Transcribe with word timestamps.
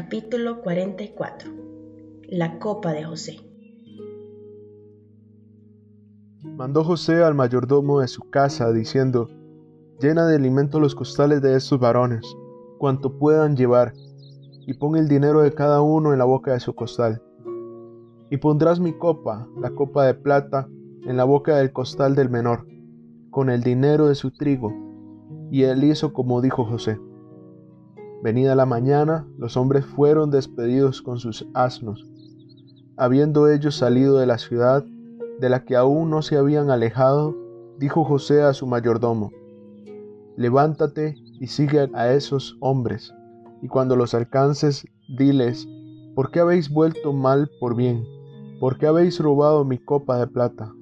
Capítulo 0.00 0.60
44 0.60 1.50
La 2.28 2.60
copa 2.60 2.92
de 2.92 3.02
José 3.02 3.40
Mandó 6.56 6.84
José 6.84 7.24
al 7.24 7.34
mayordomo 7.34 7.98
de 7.98 8.06
su 8.06 8.22
casa, 8.30 8.70
diciendo, 8.72 9.28
Llena 10.00 10.28
de 10.28 10.36
alimento 10.36 10.78
los 10.78 10.94
costales 10.94 11.42
de 11.42 11.56
estos 11.56 11.80
varones, 11.80 12.24
cuanto 12.78 13.18
puedan 13.18 13.56
llevar, 13.56 13.92
y 14.68 14.74
pon 14.74 14.94
el 14.94 15.08
dinero 15.08 15.40
de 15.40 15.52
cada 15.52 15.82
uno 15.82 16.12
en 16.12 16.20
la 16.20 16.26
boca 16.26 16.52
de 16.52 16.60
su 16.60 16.76
costal. 16.76 17.20
Y 18.30 18.36
pondrás 18.36 18.78
mi 18.78 18.92
copa, 18.92 19.48
la 19.60 19.70
copa 19.70 20.06
de 20.06 20.14
plata, 20.14 20.68
en 21.06 21.16
la 21.16 21.24
boca 21.24 21.56
del 21.56 21.72
costal 21.72 22.14
del 22.14 22.30
menor, 22.30 22.68
con 23.30 23.50
el 23.50 23.64
dinero 23.64 24.06
de 24.06 24.14
su 24.14 24.30
trigo. 24.30 24.72
Y 25.50 25.64
él 25.64 25.82
hizo 25.82 26.12
como 26.12 26.40
dijo 26.40 26.64
José. 26.64 27.00
Venida 28.22 28.56
la 28.56 28.66
mañana, 28.66 29.26
los 29.38 29.56
hombres 29.56 29.86
fueron 29.86 30.30
despedidos 30.30 31.02
con 31.02 31.18
sus 31.18 31.46
asnos. 31.54 32.04
Habiendo 32.96 33.48
ellos 33.48 33.76
salido 33.76 34.18
de 34.18 34.26
la 34.26 34.38
ciudad, 34.38 34.84
de 35.40 35.48
la 35.48 35.64
que 35.64 35.76
aún 35.76 36.10
no 36.10 36.22
se 36.22 36.36
habían 36.36 36.70
alejado, 36.70 37.36
dijo 37.78 38.04
José 38.04 38.42
a 38.42 38.54
su 38.54 38.66
mayordomo, 38.66 39.30
Levántate 40.36 41.16
y 41.40 41.46
sigue 41.46 41.88
a 41.94 42.12
esos 42.12 42.56
hombres, 42.60 43.14
y 43.62 43.68
cuando 43.68 43.94
los 43.94 44.14
alcances, 44.14 44.86
diles, 45.08 45.68
¿por 46.16 46.30
qué 46.32 46.40
habéis 46.40 46.70
vuelto 46.70 47.12
mal 47.12 47.48
por 47.60 47.76
bien? 47.76 48.04
¿Por 48.58 48.78
qué 48.78 48.88
habéis 48.88 49.20
robado 49.20 49.64
mi 49.64 49.78
copa 49.78 50.18
de 50.18 50.26
plata? 50.26 50.72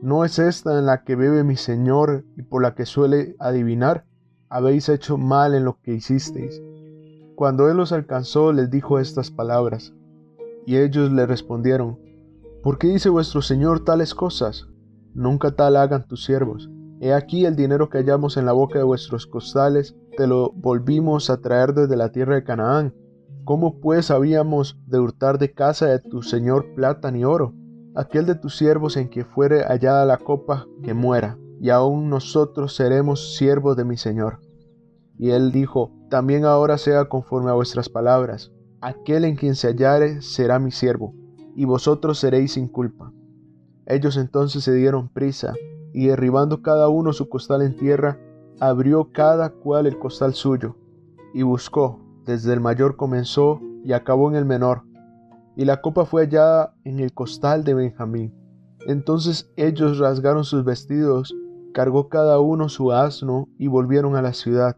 ¿No 0.00 0.24
es 0.24 0.38
esta 0.38 0.78
en 0.78 0.86
la 0.86 1.02
que 1.02 1.16
bebe 1.16 1.42
mi 1.42 1.56
Señor 1.56 2.24
y 2.36 2.42
por 2.42 2.62
la 2.62 2.74
que 2.74 2.86
suele 2.86 3.34
adivinar? 3.40 4.04
Habéis 4.52 4.90
hecho 4.90 5.16
mal 5.16 5.54
en 5.54 5.64
lo 5.64 5.78
que 5.80 5.94
hicisteis. 5.94 6.62
Cuando 7.34 7.70
él 7.70 7.78
los 7.78 7.90
alcanzó, 7.90 8.52
les 8.52 8.70
dijo 8.70 8.98
estas 8.98 9.30
palabras. 9.30 9.94
Y 10.66 10.76
ellos 10.76 11.10
le 11.10 11.24
respondieron, 11.24 11.98
¿por 12.62 12.76
qué 12.78 12.88
dice 12.88 13.08
vuestro 13.08 13.40
Señor 13.40 13.82
tales 13.82 14.14
cosas? 14.14 14.68
Nunca 15.14 15.52
tal 15.52 15.76
hagan 15.76 16.06
tus 16.06 16.24
siervos. 16.26 16.70
He 17.00 17.14
aquí 17.14 17.46
el 17.46 17.56
dinero 17.56 17.88
que 17.88 17.96
hallamos 17.96 18.36
en 18.36 18.44
la 18.44 18.52
boca 18.52 18.78
de 18.78 18.84
vuestros 18.84 19.26
costales, 19.26 19.96
te 20.18 20.26
lo 20.26 20.52
volvimos 20.52 21.30
a 21.30 21.40
traer 21.40 21.72
desde 21.72 21.96
la 21.96 22.12
tierra 22.12 22.34
de 22.34 22.44
Canaán. 22.44 22.94
¿Cómo 23.44 23.80
pues 23.80 24.10
habíamos 24.10 24.78
de 24.86 25.00
hurtar 25.00 25.38
de 25.38 25.52
casa 25.52 25.86
de 25.86 25.98
tu 25.98 26.22
Señor 26.22 26.74
plata 26.74 27.10
ni 27.10 27.24
oro? 27.24 27.54
Aquel 27.94 28.26
de 28.26 28.34
tus 28.34 28.58
siervos 28.58 28.98
en 28.98 29.08
que 29.08 29.24
fuere 29.24 29.64
hallada 29.64 30.04
la 30.04 30.18
copa, 30.18 30.66
que 30.82 30.92
muera 30.92 31.38
y 31.62 31.70
aún 31.70 32.10
nosotros 32.10 32.74
seremos 32.74 33.36
siervos 33.36 33.76
de 33.76 33.84
mi 33.84 33.96
Señor. 33.96 34.40
Y 35.16 35.30
él 35.30 35.52
dijo, 35.52 35.92
también 36.10 36.44
ahora 36.44 36.76
sea 36.76 37.04
conforme 37.04 37.50
a 37.50 37.54
vuestras 37.54 37.88
palabras, 37.88 38.50
aquel 38.80 39.24
en 39.24 39.36
quien 39.36 39.54
se 39.54 39.68
hallare 39.68 40.22
será 40.22 40.58
mi 40.58 40.72
siervo, 40.72 41.14
y 41.54 41.64
vosotros 41.64 42.18
seréis 42.18 42.54
sin 42.54 42.66
culpa. 42.66 43.12
Ellos 43.86 44.16
entonces 44.16 44.64
se 44.64 44.74
dieron 44.74 45.08
prisa, 45.08 45.54
y 45.94 46.08
derribando 46.08 46.62
cada 46.62 46.88
uno 46.88 47.12
su 47.12 47.28
costal 47.28 47.62
en 47.62 47.76
tierra, 47.76 48.18
abrió 48.58 49.12
cada 49.12 49.50
cual 49.50 49.86
el 49.86 50.00
costal 50.00 50.34
suyo, 50.34 50.74
y 51.32 51.42
buscó, 51.42 52.00
desde 52.26 52.52
el 52.54 52.58
mayor 52.58 52.96
comenzó 52.96 53.60
y 53.84 53.92
acabó 53.92 54.28
en 54.28 54.34
el 54.34 54.46
menor, 54.46 54.82
y 55.54 55.64
la 55.64 55.80
copa 55.80 56.06
fue 56.06 56.22
hallada 56.22 56.74
en 56.82 56.98
el 56.98 57.12
costal 57.12 57.62
de 57.62 57.74
Benjamín. 57.74 58.34
Entonces 58.88 59.48
ellos 59.54 60.00
rasgaron 60.00 60.42
sus 60.42 60.64
vestidos 60.64 61.32
cargó 61.72 62.08
cada 62.08 62.38
uno 62.40 62.68
su 62.68 62.92
asno 62.92 63.48
y 63.58 63.66
volvieron 63.66 64.16
a 64.16 64.22
la 64.22 64.32
ciudad. 64.32 64.76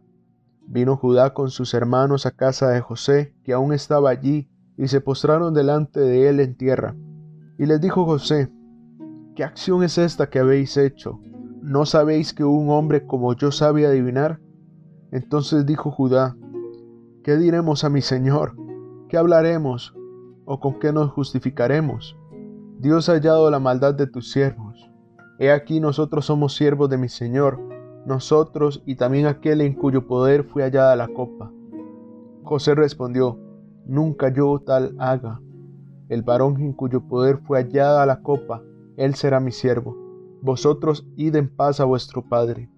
Vino 0.66 0.96
Judá 0.96 1.34
con 1.34 1.50
sus 1.50 1.74
hermanos 1.74 2.24
a 2.24 2.30
casa 2.30 2.70
de 2.70 2.80
José, 2.80 3.34
que 3.44 3.52
aún 3.52 3.72
estaba 3.72 4.10
allí, 4.10 4.48
y 4.76 4.88
se 4.88 5.00
postraron 5.00 5.54
delante 5.54 6.00
de 6.00 6.28
él 6.28 6.40
en 6.40 6.56
tierra. 6.56 6.96
Y 7.58 7.66
les 7.66 7.80
dijo 7.80 8.04
José, 8.04 8.50
¿qué 9.36 9.44
acción 9.44 9.82
es 9.82 9.98
esta 9.98 10.30
que 10.30 10.38
habéis 10.38 10.76
hecho? 10.76 11.20
¿No 11.60 11.86
sabéis 11.86 12.32
que 12.32 12.44
un 12.44 12.70
hombre 12.70 13.06
como 13.06 13.34
yo 13.34 13.52
sabe 13.52 13.86
adivinar? 13.86 14.40
Entonces 15.12 15.66
dijo 15.66 15.90
Judá, 15.90 16.36
¿qué 17.22 17.36
diremos 17.36 17.84
a 17.84 17.90
mi 17.90 18.00
Señor? 18.00 18.56
¿Qué 19.08 19.16
hablaremos? 19.16 19.94
¿O 20.44 20.60
con 20.60 20.78
qué 20.78 20.92
nos 20.92 21.12
justificaremos? 21.12 22.16
Dios 22.78 23.08
ha 23.08 23.12
hallado 23.12 23.50
la 23.50 23.60
maldad 23.60 23.94
de 23.94 24.06
tus 24.06 24.32
siervos 24.32 24.63
He 25.38 25.50
aquí 25.50 25.80
nosotros 25.80 26.26
somos 26.26 26.54
siervos 26.54 26.88
de 26.88 26.98
mi 26.98 27.08
Señor, 27.08 27.58
nosotros 28.06 28.82
y 28.86 28.96
también 28.96 29.26
aquel 29.26 29.60
en 29.60 29.74
cuyo 29.74 30.06
poder 30.06 30.44
fue 30.44 30.62
hallada 30.62 30.94
la 30.94 31.08
copa. 31.08 31.50
José 32.44 32.74
respondió, 32.74 33.38
Nunca 33.86 34.32
yo 34.32 34.62
tal 34.64 34.94
haga. 34.98 35.40
El 36.08 36.22
varón 36.22 36.60
en 36.60 36.72
cuyo 36.72 37.06
poder 37.08 37.38
fue 37.38 37.58
hallada 37.58 38.06
la 38.06 38.22
copa, 38.22 38.62
él 38.96 39.14
será 39.14 39.40
mi 39.40 39.52
siervo. 39.52 39.96
Vosotros 40.42 41.06
id 41.16 41.34
en 41.36 41.48
paz 41.54 41.80
a 41.80 41.84
vuestro 41.84 42.28
Padre. 42.28 42.68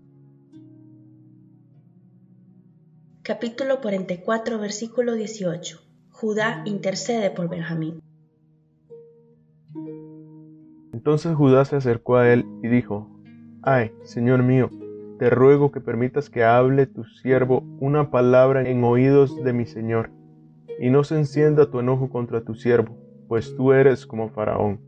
Capítulo 3.22 3.80
44, 3.80 4.58
versículo 4.58 5.14
18. 5.14 5.80
Judá 6.10 6.62
intercede 6.64 7.30
por 7.30 7.48
Benjamín. 7.48 8.00
Entonces 11.06 11.36
Judá 11.36 11.64
se 11.64 11.76
acercó 11.76 12.16
a 12.16 12.32
él 12.32 12.44
y 12.64 12.66
dijo, 12.66 13.08
Ay, 13.62 13.92
Señor 14.02 14.42
mío, 14.42 14.70
te 15.20 15.30
ruego 15.30 15.70
que 15.70 15.80
permitas 15.80 16.28
que 16.28 16.42
hable 16.42 16.88
tu 16.88 17.04
siervo 17.04 17.62
una 17.78 18.10
palabra 18.10 18.68
en 18.68 18.82
oídos 18.82 19.40
de 19.44 19.52
mi 19.52 19.66
Señor, 19.66 20.10
y 20.80 20.90
no 20.90 21.04
se 21.04 21.16
encienda 21.16 21.70
tu 21.70 21.78
enojo 21.78 22.10
contra 22.10 22.40
tu 22.40 22.56
siervo, 22.56 22.96
pues 23.28 23.54
tú 23.54 23.72
eres 23.72 24.04
como 24.04 24.30
Faraón. 24.30 24.80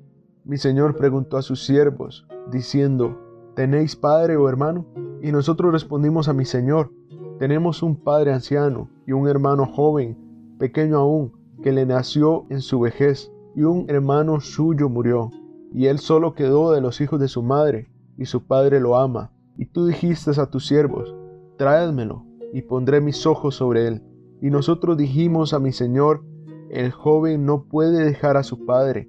Mi 0.45 0.57
Señor 0.57 0.97
preguntó 0.97 1.37
a 1.37 1.43
sus 1.43 1.65
siervos, 1.65 2.27
diciendo, 2.51 3.17
¿tenéis 3.55 3.95
padre 3.95 4.37
o 4.37 4.49
hermano? 4.49 4.87
Y 5.23 5.31
nosotros 5.31 5.71
respondimos 5.71 6.29
a 6.29 6.33
mi 6.33 6.47
Señor, 6.47 6.91
tenemos 7.39 7.81
un 7.81 7.95
padre 7.95 8.33
anciano 8.33 8.91
y 9.07 9.13
un 9.13 9.29
hermano 9.29 9.67
joven, 9.67 10.19
pequeño 10.59 10.97
aún, 10.97 11.33
que 11.63 11.71
le 11.71 11.87
nació 11.87 12.45
en 12.51 12.61
su 12.61 12.81
vejez, 12.81 13.31
y 13.55 13.63
un 13.63 13.85
hermano 13.89 14.41
suyo 14.41 14.89
murió 14.89 15.31
y 15.73 15.87
él 15.87 15.99
solo 15.99 16.35
quedó 16.35 16.73
de 16.73 16.81
los 16.81 17.01
hijos 17.01 17.21
de 17.21 17.29
su 17.29 17.43
madre, 17.43 17.91
y 18.17 18.27
su 18.27 18.47
padre 18.47 18.81
lo 18.81 18.97
ama. 18.97 19.33
Y 19.57 19.67
tú 19.67 19.87
dijiste 19.87 20.31
a 20.41 20.47
tus 20.47 20.67
siervos, 20.67 21.15
tráedmelo, 21.57 22.25
y 22.53 22.63
pondré 22.63 23.01
mis 23.01 23.27
ojos 23.27 23.57
sobre 23.57 23.87
él. 23.87 24.03
Y 24.41 24.51
nosotros 24.51 24.97
dijimos 24.97 25.53
a 25.53 25.59
mi 25.59 25.73
señor, 25.73 26.25
el 26.71 26.91
joven 26.93 27.45
no 27.45 27.65
puede 27.65 28.05
dejar 28.05 28.37
a 28.37 28.43
su 28.43 28.65
padre, 28.67 29.09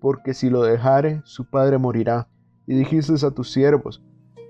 porque 0.00 0.34
si 0.34 0.50
lo 0.50 0.62
dejare, 0.62 1.22
su 1.24 1.48
padre 1.48 1.78
morirá. 1.78 2.28
Y 2.66 2.74
dijiste 2.74 3.14
a 3.26 3.30
tus 3.30 3.52
siervos, 3.52 4.02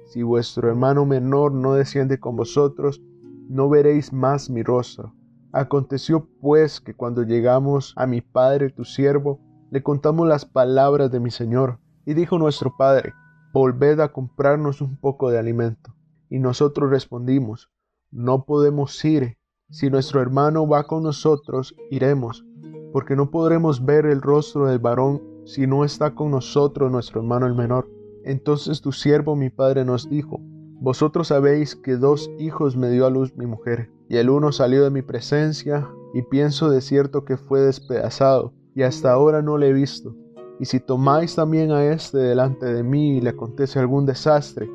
si 0.07 0.23
vuestro 0.23 0.69
hermano 0.69 1.07
menor 1.07 1.53
no 1.53 1.75
desciende 1.75 2.21
con 2.21 2.37
vosotros, 2.37 3.03
no 3.49 3.69
veréis 3.69 4.13
más 4.13 4.51
mi 4.51 4.63
rostro. 4.63 5.15
Aconteció 5.53 6.29
pues 6.41 6.81
que 6.81 6.95
cuando 6.95 7.23
llegamos 7.23 7.93
a 7.97 8.07
mi 8.07 8.21
padre 8.21 8.71
tu 8.71 8.85
siervo, 8.85 9.41
le 9.73 9.83
contamos 9.83 10.29
las 10.29 10.45
palabras 10.45 11.11
de 11.11 11.19
mi 11.19 11.31
Señor, 11.31 11.79
y 12.05 12.13
dijo 12.13 12.37
nuestro 12.37 12.77
Padre, 12.77 13.15
volved 13.55 14.01
a 14.01 14.13
comprarnos 14.13 14.83
un 14.83 14.99
poco 14.99 15.31
de 15.31 15.39
alimento. 15.39 15.95
Y 16.29 16.41
nosotros 16.41 16.91
respondimos, 16.91 17.71
no 18.11 18.45
podemos 18.45 19.03
ir, 19.03 19.39
si 19.71 19.89
nuestro 19.89 20.21
hermano 20.21 20.69
va 20.69 20.85
con 20.85 21.03
nosotros, 21.03 21.75
iremos, 21.91 22.45
porque 22.93 23.17
no 23.17 23.31
podremos 23.31 23.83
ver 23.83 24.05
el 24.05 24.21
rostro 24.21 24.67
del 24.67 24.79
varón 24.79 25.23
si 25.47 25.67
no 25.67 25.87
está 25.87 26.15
con 26.15 26.33
nosotros 26.33 26.93
nuestro 26.93 27.23
hermano 27.23 27.47
el 27.47 27.55
menor. 27.55 27.89
Entonces 28.27 28.83
tu 28.83 28.93
siervo 28.93 29.37
mi 29.37 29.49
padre 29.49 29.87
nos 29.87 30.07
dijo, 30.11 30.39
vosotros 30.83 31.29
sabéis 31.29 31.77
que 31.77 31.97
dos 31.97 32.31
hijos 32.39 32.77
me 32.77 32.91
dio 32.91 33.07
a 33.07 33.11
luz 33.11 33.35
mi 33.39 33.47
mujer, 33.47 33.91
y 34.11 34.19
el 34.19 34.29
uno 34.29 34.53
salió 34.53 34.85
de 34.85 34.91
mi 34.91 35.01
presencia, 35.01 35.89
y 36.13 36.21
pienso 36.21 36.69
de 36.69 36.83
cierto 36.83 37.25
que 37.25 37.39
fue 37.39 37.61
despedazado, 37.61 38.53
y 38.75 38.83
hasta 38.83 39.13
ahora 39.13 39.43
no 39.43 39.59
le 39.59 39.69
he 39.69 39.73
visto. 39.73 40.15
Y 40.59 40.65
si 40.65 40.81
tomáis 40.81 41.35
también 41.35 41.73
a 41.73 41.85
éste 41.85 42.19
delante 42.19 42.67
de 42.67 42.83
mí 42.83 43.17
y 43.17 43.21
le 43.21 43.31
acontece 43.31 43.79
algún 43.79 44.07
desastre, 44.07 44.71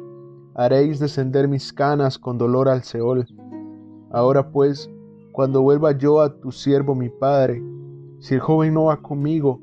haréis 0.56 1.00
descender 1.00 1.48
mis 1.48 1.72
canas 1.72 2.18
con 2.18 2.38
dolor 2.38 2.68
al 2.68 2.84
Seol. 2.84 3.26
Ahora 4.12 4.52
pues, 4.52 4.90
cuando 5.32 5.62
vuelva 5.62 5.92
yo 5.92 6.22
a 6.22 6.40
tu 6.40 6.52
siervo 6.52 6.96
mi 6.96 7.10
padre, 7.10 7.64
si 8.20 8.34
el 8.34 8.40
joven 8.40 8.74
no 8.74 8.86
va 8.86 9.02
conmigo, 9.02 9.62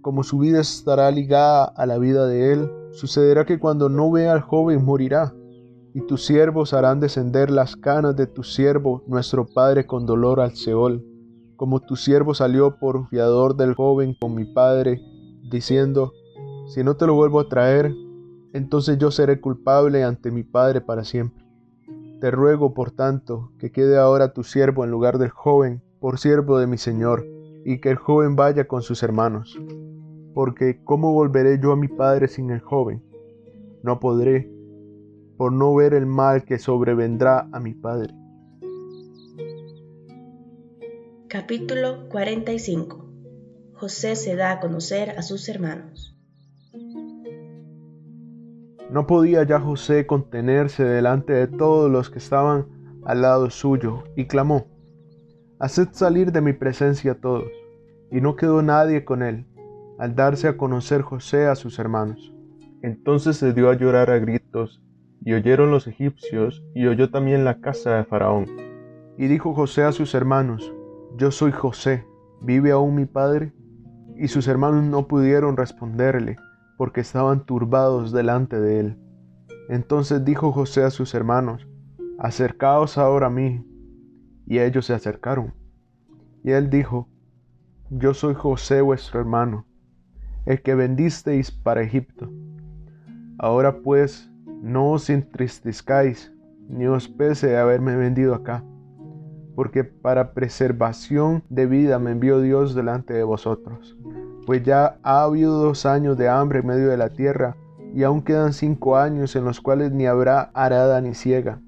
como 0.00 0.22
su 0.22 0.38
vida 0.38 0.60
estará 0.60 1.10
ligada 1.10 1.64
a 1.64 1.84
la 1.84 1.98
vida 1.98 2.26
de 2.26 2.52
él, 2.52 2.70
sucederá 2.92 3.44
que 3.44 3.58
cuando 3.58 3.88
no 3.88 4.10
vea 4.10 4.32
al 4.32 4.40
joven 4.40 4.84
morirá, 4.84 5.34
y 5.92 6.02
tus 6.02 6.24
siervos 6.26 6.74
harán 6.74 7.00
descender 7.00 7.50
las 7.50 7.74
canas 7.74 8.14
de 8.16 8.26
tu 8.26 8.42
siervo, 8.42 9.02
nuestro 9.06 9.46
padre, 9.46 9.86
con 9.86 10.06
dolor 10.06 10.40
al 10.40 10.54
Seol 10.54 11.02
como 11.56 11.80
tu 11.80 11.96
siervo 11.96 12.34
salió 12.34 12.78
por 12.78 13.08
fiador 13.08 13.56
del 13.56 13.74
joven 13.74 14.14
con 14.18 14.34
mi 14.34 14.44
padre, 14.44 15.00
diciendo, 15.50 16.12
si 16.68 16.82
no 16.84 16.96
te 16.96 17.06
lo 17.06 17.14
vuelvo 17.14 17.40
a 17.40 17.48
traer, 17.48 17.94
entonces 18.52 18.98
yo 18.98 19.10
seré 19.10 19.40
culpable 19.40 20.04
ante 20.04 20.30
mi 20.30 20.42
padre 20.42 20.80
para 20.80 21.04
siempre. 21.04 21.44
Te 22.20 22.30
ruego, 22.30 22.74
por 22.74 22.90
tanto, 22.90 23.52
que 23.58 23.70
quede 23.70 23.98
ahora 23.98 24.32
tu 24.32 24.42
siervo 24.42 24.84
en 24.84 24.90
lugar 24.90 25.18
del 25.18 25.30
joven, 25.30 25.82
por 26.00 26.18
siervo 26.18 26.58
de 26.58 26.66
mi 26.66 26.78
señor, 26.78 27.26
y 27.64 27.80
que 27.80 27.90
el 27.90 27.96
joven 27.96 28.36
vaya 28.36 28.66
con 28.66 28.82
sus 28.82 29.02
hermanos. 29.02 29.58
Porque 30.34 30.82
¿cómo 30.84 31.12
volveré 31.12 31.58
yo 31.62 31.72
a 31.72 31.76
mi 31.76 31.88
padre 31.88 32.28
sin 32.28 32.50
el 32.50 32.60
joven? 32.60 33.02
No 33.82 34.00
podré, 34.00 34.50
por 35.36 35.52
no 35.52 35.74
ver 35.74 35.94
el 35.94 36.06
mal 36.06 36.44
que 36.44 36.58
sobrevendrá 36.58 37.48
a 37.52 37.60
mi 37.60 37.74
padre. 37.74 38.14
Capítulo 41.28 42.08
45 42.08 43.04
José 43.74 44.14
se 44.14 44.36
da 44.36 44.52
a 44.52 44.60
conocer 44.60 45.10
a 45.18 45.22
sus 45.22 45.48
hermanos. 45.48 46.16
No 48.90 49.08
podía 49.08 49.42
ya 49.42 49.58
José 49.58 50.06
contenerse 50.06 50.84
delante 50.84 51.32
de 51.32 51.48
todos 51.48 51.90
los 51.90 52.10
que 52.10 52.20
estaban 52.20 52.68
al 53.04 53.22
lado 53.22 53.50
suyo, 53.50 54.04
y 54.14 54.26
clamó, 54.26 54.68
Haced 55.58 55.88
salir 55.90 56.30
de 56.30 56.42
mi 56.42 56.52
presencia 56.52 57.12
a 57.12 57.20
todos. 57.20 57.50
Y 58.12 58.20
no 58.20 58.36
quedó 58.36 58.62
nadie 58.62 59.04
con 59.04 59.24
él, 59.24 59.46
al 59.98 60.14
darse 60.14 60.46
a 60.46 60.56
conocer 60.56 61.02
José 61.02 61.46
a 61.46 61.56
sus 61.56 61.80
hermanos. 61.80 62.32
Entonces 62.82 63.36
se 63.36 63.52
dio 63.52 63.68
a 63.68 63.74
llorar 63.74 64.10
a 64.10 64.20
gritos, 64.20 64.80
y 65.24 65.32
oyeron 65.32 65.72
los 65.72 65.88
egipcios, 65.88 66.62
y 66.72 66.86
oyó 66.86 67.10
también 67.10 67.44
la 67.44 67.60
casa 67.60 67.96
de 67.96 68.04
Faraón. 68.04 68.46
Y 69.18 69.26
dijo 69.26 69.54
José 69.54 69.82
a 69.82 69.90
sus 69.90 70.14
hermanos, 70.14 70.72
Yo 71.16 71.30
soy 71.30 71.50
José, 71.50 72.04
¿vive 72.42 72.72
aún 72.72 72.94
mi 72.94 73.06
padre? 73.06 73.54
Y 74.16 74.28
sus 74.28 74.48
hermanos 74.48 74.84
no 74.84 75.08
pudieron 75.08 75.56
responderle, 75.56 76.36
porque 76.76 77.00
estaban 77.00 77.46
turbados 77.46 78.12
delante 78.12 78.60
de 78.60 78.80
él. 78.80 78.98
Entonces 79.70 80.26
dijo 80.26 80.52
José 80.52 80.84
a 80.84 80.90
sus 80.90 81.14
hermanos, 81.14 81.66
Acercaos 82.18 82.98
ahora 82.98 83.28
a 83.28 83.30
mí. 83.30 83.64
Y 84.46 84.58
ellos 84.58 84.84
se 84.84 84.92
acercaron. 84.92 85.54
Y 86.44 86.50
él 86.50 86.68
dijo, 86.68 87.08
Yo 87.88 88.12
soy 88.12 88.34
José 88.34 88.82
vuestro 88.82 89.18
hermano, 89.18 89.64
el 90.44 90.60
que 90.60 90.74
vendisteis 90.74 91.50
para 91.50 91.80
Egipto. 91.80 92.30
Ahora 93.38 93.80
pues, 93.80 94.30
no 94.60 94.90
os 94.90 95.08
entristezcáis, 95.08 96.30
ni 96.68 96.86
os 96.86 97.08
pese 97.08 97.46
de 97.46 97.56
haberme 97.56 97.96
vendido 97.96 98.34
acá 98.34 98.62
porque 99.56 99.84
para 99.84 100.32
preservación 100.32 101.42
de 101.48 101.66
vida 101.66 101.98
me 101.98 102.12
envió 102.12 102.40
Dios 102.40 102.74
delante 102.74 103.14
de 103.14 103.24
vosotros. 103.24 103.96
Pues 104.44 104.62
ya 104.62 104.98
ha 105.02 105.22
habido 105.22 105.58
dos 105.58 105.86
años 105.86 106.18
de 106.18 106.28
hambre 106.28 106.60
en 106.60 106.66
medio 106.66 106.88
de 106.88 106.98
la 106.98 107.08
tierra, 107.08 107.56
y 107.94 108.02
aún 108.02 108.20
quedan 108.20 108.52
cinco 108.52 108.98
años 108.98 109.34
en 109.34 109.46
los 109.46 109.62
cuales 109.62 109.90
ni 109.90 110.06
habrá 110.06 110.50
arada 110.52 111.00
ni 111.00 111.14
ciega. 111.14 111.58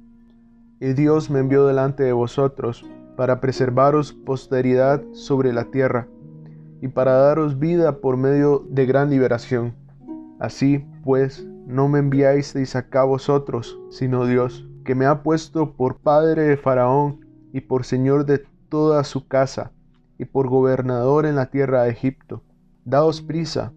Y 0.79 0.93
Dios 0.93 1.31
me 1.31 1.41
envió 1.41 1.67
delante 1.67 2.03
de 2.03 2.13
vosotros, 2.13 2.85
para 3.17 3.41
preservaros 3.41 4.13
posteridad 4.13 5.03
sobre 5.13 5.55
la 5.55 5.65
tierra, 5.65 6.07
y 6.83 6.89
para 6.89 7.13
daros 7.15 7.59
vida 7.59 8.01
por 8.01 8.19
medio 8.19 8.67
de 8.69 8.85
gran 8.85 9.09
liberación. 9.09 9.75
Así, 10.39 10.87
pues, 11.03 11.49
no 11.67 11.89
me 11.89 12.01
enviáis 12.01 12.55
acá 12.77 13.05
vosotros, 13.05 13.81
sino 13.91 14.27
Dios, 14.27 14.69
que 14.85 14.95
me 14.95 15.07
ha 15.07 15.23
puesto 15.23 15.73
por 15.73 15.97
padre 15.97 16.43
de 16.43 16.57
Faraón, 16.59 17.28
y 17.53 17.61
por 17.63 17.85
señor 17.85 18.27
de 18.27 18.45
toda 18.69 19.05
su 19.05 19.27
casa, 19.27 19.73
y 20.19 20.25
por 20.25 20.49
gobernador 20.49 21.27
en 21.27 21.37
la 21.37 21.47
tierra 21.47 21.85
de 21.85 21.91
Egipto. 21.91 22.43
Daos 22.85 23.23
prisa, 23.23 23.73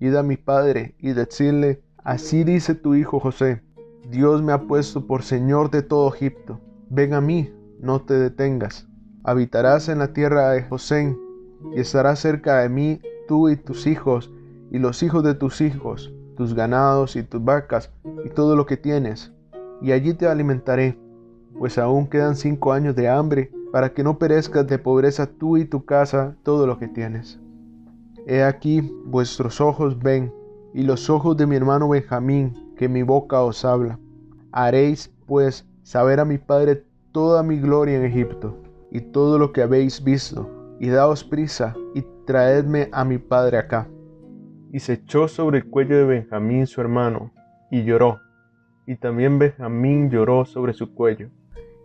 id 0.00 0.14
a 0.14 0.22
mi 0.22 0.36
padre, 0.36 0.94
y 0.98 1.12
decirle, 1.12 1.82
así 2.04 2.44
dice 2.44 2.74
tu 2.74 2.94
hijo 2.94 3.20
José, 3.20 3.62
Dios 4.10 4.42
me 4.42 4.52
ha 4.52 4.62
puesto 4.62 5.06
por 5.06 5.22
señor 5.22 5.70
de 5.70 5.82
todo 5.82 6.12
Egipto. 6.14 6.60
Ven 6.90 7.14
a 7.14 7.20
mí, 7.20 7.52
no 7.80 8.02
te 8.02 8.14
detengas. 8.14 8.86
Habitarás 9.24 9.88
en 9.88 9.98
la 9.98 10.12
tierra 10.12 10.50
de 10.50 10.62
José, 10.62 11.16
y 11.74 11.80
estarás 11.80 12.20
cerca 12.20 12.58
de 12.58 12.68
mí 12.68 13.00
tú 13.26 13.48
y 13.48 13.56
tus 13.56 13.86
hijos, 13.86 14.30
y 14.70 14.78
los 14.78 15.02
hijos 15.02 15.24
de 15.24 15.34
tus 15.34 15.60
hijos, 15.60 16.12
tus 16.36 16.54
ganados 16.54 17.16
y 17.16 17.22
tus 17.22 17.42
vacas, 17.42 17.90
y 18.24 18.28
todo 18.30 18.54
lo 18.54 18.66
que 18.66 18.76
tienes, 18.76 19.32
y 19.80 19.92
allí 19.92 20.14
te 20.14 20.26
alimentaré 20.26 20.98
pues 21.58 21.78
aún 21.78 22.06
quedan 22.06 22.36
cinco 22.36 22.72
años 22.72 22.94
de 22.94 23.08
hambre, 23.08 23.50
para 23.72 23.92
que 23.92 24.02
no 24.02 24.18
perezcas 24.18 24.66
de 24.66 24.78
pobreza 24.78 25.26
tú 25.26 25.56
y 25.56 25.64
tu 25.64 25.84
casa 25.84 26.36
todo 26.42 26.66
lo 26.66 26.78
que 26.78 26.88
tienes. 26.88 27.38
He 28.26 28.42
aquí 28.42 28.80
vuestros 29.04 29.60
ojos 29.60 29.98
ven, 29.98 30.32
y 30.74 30.82
los 30.82 31.08
ojos 31.10 31.36
de 31.36 31.46
mi 31.46 31.56
hermano 31.56 31.88
Benjamín, 31.88 32.74
que 32.76 32.88
mi 32.88 33.02
boca 33.02 33.42
os 33.42 33.64
habla. 33.64 33.98
Haréis, 34.52 35.12
pues, 35.26 35.66
saber 35.82 36.20
a 36.20 36.24
mi 36.24 36.38
padre 36.38 36.84
toda 37.12 37.42
mi 37.42 37.58
gloria 37.58 37.96
en 37.96 38.04
Egipto, 38.04 38.56
y 38.90 39.00
todo 39.00 39.38
lo 39.38 39.52
que 39.52 39.62
habéis 39.62 40.02
visto, 40.02 40.50
y 40.80 40.88
daos 40.88 41.24
prisa, 41.24 41.74
y 41.94 42.04
traedme 42.26 42.88
a 42.92 43.04
mi 43.04 43.18
padre 43.18 43.58
acá. 43.58 43.88
Y 44.72 44.80
se 44.80 44.94
echó 44.94 45.28
sobre 45.28 45.58
el 45.58 45.70
cuello 45.70 45.96
de 45.96 46.04
Benjamín 46.04 46.66
su 46.66 46.80
hermano, 46.80 47.32
y 47.70 47.84
lloró, 47.84 48.20
y 48.86 48.96
también 48.96 49.38
Benjamín 49.38 50.10
lloró 50.10 50.44
sobre 50.44 50.72
su 50.72 50.94
cuello 50.94 51.30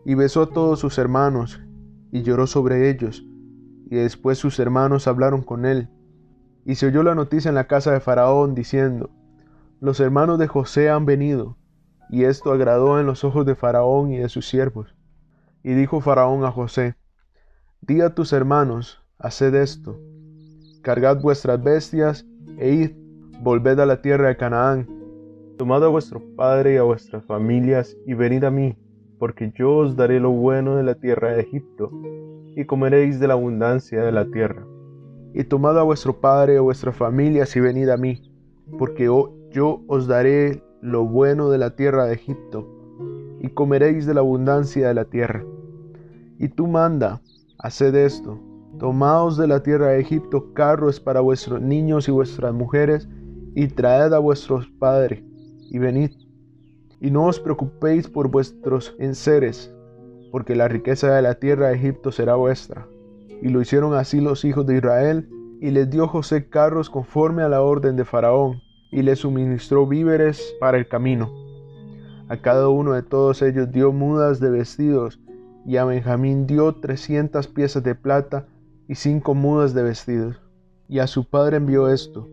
y 0.06 0.16
besó 0.16 0.44
a 0.44 0.50
todos 0.50 0.80
sus 0.80 0.98
hermanos, 0.98 1.62
y 2.12 2.24
lloró 2.24 2.48
sobre 2.48 2.90
ellos, 2.90 3.26
y 3.90 3.96
después 3.96 4.38
sus 4.38 4.60
hermanos 4.60 5.08
hablaron 5.08 5.42
con 5.42 5.66
él, 5.66 5.90
y 6.66 6.76
se 6.76 6.88
oyó 6.88 7.04
la 7.04 7.16
noticia 7.16 7.50
en 7.50 7.56
la 7.56 7.68
casa 7.68 7.92
de 7.92 8.00
Faraón, 8.00 8.56
diciendo, 8.56 9.10
Los 9.80 10.00
hermanos 10.00 10.40
de 10.40 10.48
José 10.48 10.90
han 10.90 11.06
venido, 11.06 11.58
y 12.10 12.26
esto 12.26 12.52
agradó 12.52 13.00
en 13.00 13.06
los 13.06 13.24
ojos 13.24 13.46
de 13.46 13.56
Faraón 13.56 14.12
y 14.12 14.18
de 14.18 14.30
sus 14.30 14.48
siervos. 14.48 14.96
Y 15.64 15.74
dijo 15.74 16.02
Faraón 16.02 16.44
a 16.44 16.52
José, 16.52 16.96
Di 17.82 18.02
a 18.02 18.14
tus 18.14 18.34
hermanos, 18.34 19.02
haced 19.18 19.56
esto, 19.56 20.00
cargad 20.82 21.22
vuestras 21.22 21.64
bestias, 21.64 22.26
e 22.58 22.72
id, 22.74 22.92
volved 23.42 23.80
a 23.80 23.86
la 23.86 24.02
tierra 24.02 24.28
de 24.28 24.38
Canaán, 24.38 24.88
tomad 25.58 25.84
a 25.84 25.88
vuestro 25.88 26.22
padre 26.36 26.74
y 26.74 26.78
a 26.78 26.84
vuestras 26.84 27.24
familias, 27.26 27.96
y 28.06 28.14
venid 28.14 28.44
a 28.44 28.52
mí, 28.52 28.78
porque 29.22 29.54
yo 29.56 29.76
os 29.76 29.96
daré 29.96 30.20
lo 30.20 30.32
bueno 30.32 30.78
de 30.78 30.82
la 30.82 30.96
tierra 30.96 31.34
de 31.34 31.42
Egipto, 31.42 31.92
y 32.56 32.66
comeréis 32.66 33.20
de 33.20 33.28
la 33.28 33.36
abundancia 33.36 34.04
de 34.04 34.12
la 34.12 34.26
tierra. 34.26 34.66
Y 35.36 35.44
tomad 35.44 35.78
a 35.78 35.84
vuestro 35.84 36.20
padre 36.20 36.58
a 36.58 36.62
vuestras 36.62 36.96
familias 36.96 37.56
y 37.56 37.60
venid 37.60 37.90
a 37.90 37.98
mí, 37.98 38.20
porque 38.80 39.04
yo 39.52 39.84
os 39.86 40.08
daré 40.08 40.64
lo 40.82 41.06
bueno 41.06 41.52
de 41.52 41.60
la 41.60 41.76
tierra 41.76 42.06
de 42.06 42.16
Egipto, 42.16 42.68
y 43.40 43.50
comeréis 43.50 44.08
de 44.08 44.16
la 44.16 44.22
abundancia 44.22 44.88
de 44.88 44.96
la 44.96 45.06
tierra. 45.06 45.46
Y 46.40 46.48
tú 46.48 46.66
manda, 46.66 47.22
haced 47.60 47.94
esto, 47.94 48.40
tomaos 48.80 49.38
de 49.38 49.46
la 49.46 49.62
tierra 49.62 49.90
de 49.90 50.02
Egipto 50.02 50.52
carros 50.54 51.00
para 51.00 51.22
vuestros 51.22 51.62
niños 51.62 52.08
y 52.08 52.12
vuestras 52.12 52.56
mujeres, 52.56 53.08
y 53.54 53.68
traed 53.68 54.14
a 54.14 54.18
vuestros 54.18 54.68
padres, 54.80 55.24
y 55.70 55.78
venid 55.78 56.10
y 57.02 57.10
no 57.10 57.26
os 57.26 57.40
preocupéis 57.40 58.08
por 58.08 58.30
vuestros 58.30 58.96
enseres, 59.00 59.74
porque 60.32 60.56
la 60.56 60.68
riqueza 60.68 61.14
de 61.14 61.22
la 61.24 61.36
tierra 61.36 61.70
de 61.70 61.76
Egipto 61.76 62.12
será 62.12 62.36
vuestra. 62.36 62.88
Y 63.42 63.50
lo 63.50 63.60
hicieron 63.60 63.96
así 63.96 64.22
los 64.22 64.46
hijos 64.46 64.68
de 64.68 64.78
Israel, 64.78 65.28
y 65.60 65.72
les 65.72 65.90
dio 65.90 66.08
José 66.08 66.48
carros 66.48 66.92
conforme 66.92 67.42
a 67.42 67.50
la 67.50 67.64
orden 67.64 67.96
de 67.96 68.06
Faraón, 68.06 68.62
y 68.92 69.02
les 69.02 69.20
suministró 69.20 69.88
víveres 69.88 70.56
para 70.60 70.78
el 70.78 70.88
camino. 70.88 71.32
A 72.30 72.38
cada 72.38 72.70
uno 72.70 72.94
de 72.94 73.02
todos 73.02 73.42
ellos 73.42 73.72
dio 73.72 73.92
mudas 73.92 74.40
de 74.40 74.52
vestidos, 74.52 75.20
y 75.66 75.78
a 75.78 75.86
Benjamín 75.86 76.46
dio 76.46 76.76
trescientas 76.76 77.48
piezas 77.48 77.84
de 77.84 77.96
plata 77.96 78.46
y 78.88 78.96
cinco 78.96 79.34
mudas 79.34 79.74
de 79.74 79.82
vestidos. 79.82 80.40
Y 80.88 81.00
a 81.00 81.08
su 81.08 81.26
padre 81.26 81.58
envió 81.58 81.90
esto, 81.90 82.28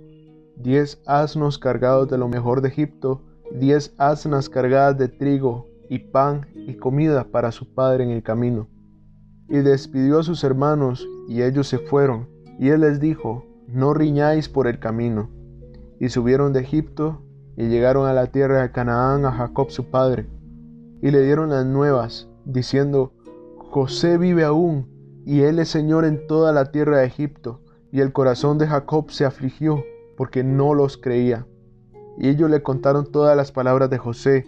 diez 0.57 1.01
asnos 1.07 1.59
cargados 1.59 2.09
de 2.09 2.19
lo 2.19 2.29
mejor 2.29 2.61
de 2.61 2.69
Egipto, 2.69 3.23
diez 3.53 3.95
asnas 3.99 4.49
cargadas 4.49 4.99
de 4.99 5.09
trigo 5.09 5.67
y 5.89 5.99
pan 5.99 6.47
y 6.55 6.75
comida 6.75 7.25
para 7.25 7.53
su 7.53 7.73
padre 7.75 8.05
en 8.05 8.11
el 8.11 8.23
camino. 8.23 8.69
Y 9.49 9.59
despidió 9.59 10.19
a 10.19 10.23
sus 10.23 10.45
hermanos, 10.45 11.07
y 11.29 11.43
ellos 11.43 11.69
se 11.69 11.79
fueron. 11.79 12.29
Y 12.59 12.69
él 12.69 12.83
les 12.83 13.01
dijo, 13.01 13.45
no 13.67 13.95
riñáis 13.95 14.49
por 14.49 14.67
el 14.67 14.79
camino. 14.79 15.31
Y 15.99 16.11
subieron 16.11 16.53
de 16.53 16.61
Egipto, 16.61 17.23
y 17.57 17.69
llegaron 17.69 18.07
a 18.07 18.13
la 18.13 18.27
tierra 18.27 18.63
de 18.63 18.71
Canaán 18.71 19.25
a 19.25 19.33
Jacob 19.33 19.71
su 19.71 19.91
padre. 19.91 20.27
Y 21.01 21.11
le 21.11 21.23
dieron 21.23 21.51
las 21.51 21.65
nuevas, 21.65 22.29
diciendo, 22.45 23.13
José 23.57 24.19
vive 24.19 24.45
aún, 24.45 24.87
y 25.25 25.41
él 25.41 25.59
es 25.59 25.69
Señor 25.69 26.05
en 26.05 26.27
toda 26.27 26.53
la 26.53 26.71
tierra 26.71 26.99
de 26.99 27.07
Egipto. 27.07 27.63
Y 27.91 28.01
el 28.01 28.13
corazón 28.13 28.59
de 28.59 28.67
Jacob 28.67 29.11
se 29.11 29.25
afligió, 29.25 29.83
porque 30.17 30.45
no 30.45 30.75
los 30.75 30.99
creía. 30.99 31.47
Y 32.21 32.29
ellos 32.29 32.51
le 32.51 32.63
contaron 32.63 33.11
todas 33.11 33.37
las 33.37 33.53
palabras 33.53 33.91
de 33.91 33.99
José, 33.99 34.45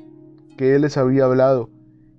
que 0.59 0.75
él 0.75 0.83
les 0.83 0.97
había 0.97 1.25
hablado. 1.25 1.71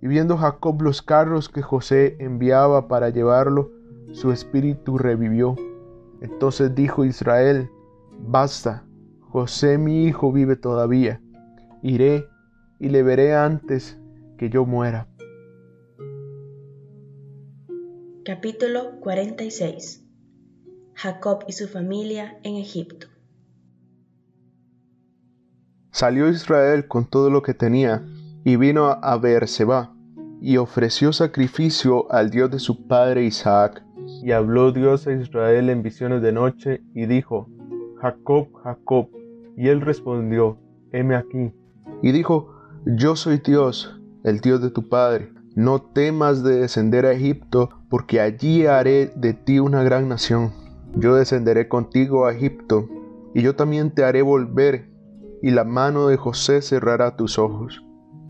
Y 0.02 0.08
viendo 0.08 0.38
Jacob 0.38 0.82
los 0.82 1.02
carros 1.02 1.50
que 1.50 1.62
José 1.62 2.16
enviaba 2.20 2.88
para 2.88 3.10
llevarlo, 3.10 3.72
su 4.14 4.32
espíritu 4.32 4.98
revivió. 4.98 5.56
Entonces 6.22 6.74
dijo 6.74 7.04
Israel, 7.04 7.70
basta, 8.20 8.86
José 9.20 9.78
mi 9.78 10.06
hijo 10.06 10.32
vive 10.32 10.56
todavía. 10.56 11.22
Iré 11.82 12.26
y 12.80 12.90
le 12.90 13.04
veré 13.04 13.36
antes 13.36 13.98
que 14.38 14.50
yo 14.50 14.66
muera. 14.66 15.08
Capítulo 18.24 19.00
46 19.02 20.06
Jacob 20.94 21.44
y 21.48 21.54
su 21.54 21.68
familia 21.68 22.40
en 22.44 22.56
Egipto 22.56 23.11
Salió 26.02 26.28
Israel 26.30 26.88
con 26.88 27.06
todo 27.06 27.30
lo 27.30 27.44
que 27.44 27.54
tenía 27.54 28.04
y 28.44 28.56
vino 28.56 28.88
a 28.88 29.18
Beerseba 29.20 29.94
y 30.42 30.58
ofreció 30.58 31.14
sacrificio 31.14 32.12
al 32.12 32.32
Dios 32.32 32.50
de 32.50 32.58
su 32.58 32.88
padre 32.88 33.24
Isaac. 33.24 33.84
Y 34.24 34.32
habló 34.32 34.72
Dios 34.72 35.06
a 35.06 35.14
Israel 35.14 35.70
en 35.70 35.84
visiones 35.84 36.24
de 36.24 36.32
noche 36.32 36.82
y 36.96 37.06
dijo, 37.06 37.48
Jacob, 38.02 38.48
Jacob. 38.64 39.10
Y 39.56 39.68
él 39.68 39.82
respondió, 39.82 40.58
heme 40.92 41.16
aquí. 41.16 41.54
Y 42.02 42.12
dijo, 42.12 42.52
yo 42.88 43.16
soy 43.16 43.38
Dios, 43.38 44.02
el 44.24 44.40
Dios 44.40 44.60
de 44.60 44.72
tu 44.72 44.90
padre. 44.90 45.32
No 45.54 45.84
temas 45.84 46.42
de 46.42 46.62
descender 46.62 47.06
a 47.06 47.12
Egipto, 47.12 47.70
porque 47.92 48.22
allí 48.22 48.66
haré 48.66 49.14
de 49.16 49.36
ti 49.36 49.60
una 49.60 49.84
gran 49.84 50.10
nación. 50.10 50.52
Yo 50.96 51.14
descenderé 51.14 51.68
contigo 51.68 52.26
a 52.26 52.34
Egipto, 52.34 52.90
y 53.36 53.44
yo 53.44 53.56
también 53.56 53.92
te 53.92 54.04
haré 54.04 54.24
volver, 54.24 54.90
y 55.42 55.52
la 55.52 55.64
mano 55.64 56.08
de 56.08 56.18
José 56.18 56.62
cerrará 56.62 57.16
tus 57.16 57.40
ojos. 57.40 57.84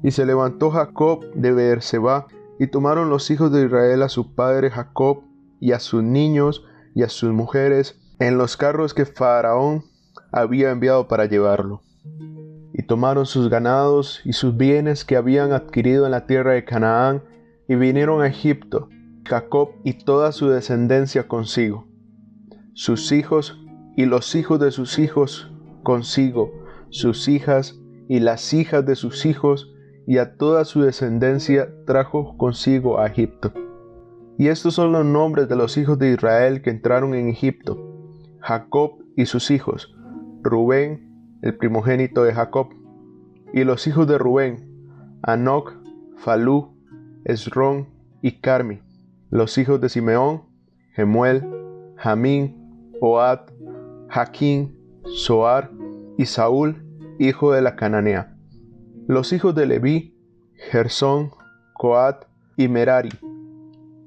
Y 0.03 0.11
se 0.11 0.25
levantó 0.25 0.71
Jacob 0.71 1.25
de 1.35 1.51
Beerseba, 1.51 2.27
y 2.59 2.67
tomaron 2.67 3.09
los 3.09 3.31
hijos 3.31 3.51
de 3.51 3.65
Israel 3.65 4.03
a 4.03 4.09
su 4.09 4.35
padre 4.35 4.69
Jacob, 4.69 5.23
y 5.59 5.71
a 5.71 5.79
sus 5.79 6.03
niños, 6.03 6.65
y 6.95 7.03
a 7.03 7.09
sus 7.09 7.31
mujeres, 7.31 7.99
en 8.19 8.37
los 8.37 8.57
carros 8.57 8.93
que 8.93 9.05
Faraón 9.05 9.83
había 10.31 10.71
enviado 10.71 11.07
para 11.07 11.25
llevarlo 11.25 11.81
y 12.73 12.83
tomaron 12.83 13.25
sus 13.25 13.49
ganados 13.49 14.21
y 14.23 14.33
sus 14.33 14.55
bienes 14.55 15.03
que 15.03 15.17
habían 15.17 15.51
adquirido 15.51 16.05
en 16.05 16.11
la 16.11 16.25
tierra 16.25 16.53
de 16.53 16.65
Canaán, 16.65 17.23
y 17.67 17.75
vinieron 17.75 18.21
a 18.21 18.27
Egipto, 18.27 18.89
Jacob 19.25 19.69
y 19.83 19.93
toda 19.93 20.31
su 20.31 20.49
descendencia 20.49 21.27
consigo, 21.27 21.87
sus 22.73 23.11
hijos 23.11 23.59
y 23.95 24.05
los 24.05 24.35
hijos 24.35 24.59
de 24.59 24.71
sus 24.71 24.99
hijos 24.99 25.51
consigo, 25.83 26.51
sus 26.91 27.27
hijas 27.27 27.81
y 28.07 28.19
las 28.19 28.53
hijas 28.53 28.85
de 28.85 28.95
sus 28.95 29.25
hijos, 29.25 29.73
y 30.05 30.17
a 30.17 30.35
toda 30.35 30.65
su 30.65 30.81
descendencia 30.81 31.73
trajo 31.85 32.37
consigo 32.37 32.99
a 32.99 33.07
Egipto. 33.07 33.53
Y 34.37 34.47
estos 34.47 34.73
son 34.73 34.91
los 34.91 35.05
nombres 35.05 35.47
de 35.49 35.55
los 35.55 35.77
hijos 35.77 35.97
de 35.99 36.11
Israel 36.11 36.61
que 36.61 36.69
entraron 36.69 37.13
en 37.15 37.29
Egipto, 37.29 37.77
Jacob 38.39 39.03
y 39.15 39.25
sus 39.25 39.51
hijos, 39.51 39.95
Rubén, 40.41 41.39
el 41.41 41.55
primogénito 41.55 42.23
de 42.23 42.33
Jacob. 42.33 42.69
Y 43.53 43.63
los 43.63 43.85
hijos 43.87 44.07
de 44.07 44.17
Rubén, 44.17 45.17
Anoc, 45.21 45.73
Falú, 46.17 46.75
Esrón 47.25 47.89
y 48.21 48.39
Carmi. 48.39 48.79
Los 49.29 49.57
hijos 49.57 49.79
de 49.81 49.89
Simeón, 49.89 50.43
Gemuel, 50.93 51.45
Jamín, 51.97 52.89
Oad, 52.99 53.41
Jaquín, 54.09 54.77
Soar 55.05 55.71
y 56.17 56.25
Saúl, 56.25 56.80
hijo 57.27 57.53
de 57.53 57.61
la 57.61 57.75
Cananea. 57.75 58.35
Los 59.07 59.31
hijos 59.31 59.53
de 59.53 59.67
Leví, 59.67 60.17
Gersón, 60.55 61.31
Coat 61.73 62.25
y 62.57 62.67
Merari. 62.67 63.11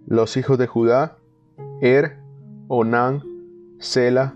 Los 0.07 0.37
hijos 0.37 0.59
de 0.59 0.67
Judá, 0.67 1.17
Er, 1.81 2.19
Onán, 2.67 3.23
Sela, 3.79 4.35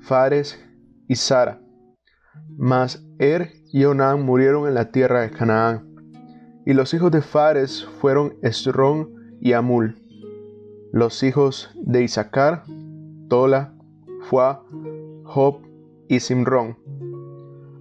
Fares 0.00 0.62
y 1.08 1.14
Sara. 1.14 1.60
Mas 2.58 3.02
Er 3.18 3.52
y 3.72 3.84
Onán 3.84 4.22
murieron 4.26 4.68
en 4.68 4.74
la 4.74 4.90
tierra 4.90 5.22
de 5.22 5.30
Canaán. 5.30 5.88
Y 6.66 6.74
los 6.74 6.92
hijos 6.92 7.10
de 7.12 7.22
Fares 7.22 7.84
fueron 8.00 8.34
Esrón 8.42 9.38
y 9.40 9.54
Amul. 9.54 9.96
Los 10.92 11.22
hijos 11.22 11.70
de 11.76 12.02
Isaacar, 12.02 12.64
Tola, 13.28 13.74
Fuá, 14.28 14.64
Job 15.24 15.62
y 16.08 16.20
Simrón. 16.20 16.76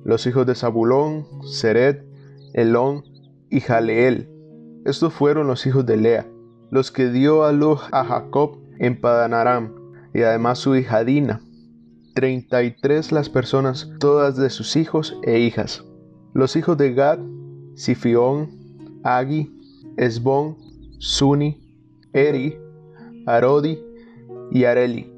Los 0.04 0.26
hijos 0.28 0.46
de 0.46 0.56
Zabulón, 0.56 1.26
Seret, 1.44 2.06
Elón 2.54 3.04
y 3.50 3.60
Jaleel. 3.60 4.30
Estos 4.86 5.14
fueron 5.14 5.48
los 5.48 5.66
hijos 5.66 5.86
de 5.86 5.98
Lea, 5.98 6.28
los 6.72 6.92
que 6.92 7.10
dio 7.10 7.44
a 7.44 7.52
luz 7.52 7.82
a 7.92 8.04
Jacob 8.04 8.58
en 8.80 9.00
Padanaram, 9.00 9.76
y 10.14 10.22
además 10.22 10.60
su 10.60 10.76
hija 10.76 11.04
Dina, 11.04 11.42
treinta 12.16 12.64
y 12.64 12.76
tres 12.76 13.12
las 13.12 13.30
personas, 13.30 13.92
todas 14.00 14.36
de 14.38 14.50
sus 14.50 14.76
hijos 14.76 15.18
e 15.24 15.40
hijas. 15.40 15.84
Los 16.34 16.56
hijos 16.56 16.78
de 16.78 16.94
Gad, 16.94 17.20
Sifión, 17.76 18.50
Agi, 19.04 19.52
Esbón, 19.98 20.58
Suni, 21.00 21.62
Eri, 22.14 22.58
Arodi 23.26 23.80
y 24.52 24.64
Areli. 24.64 25.14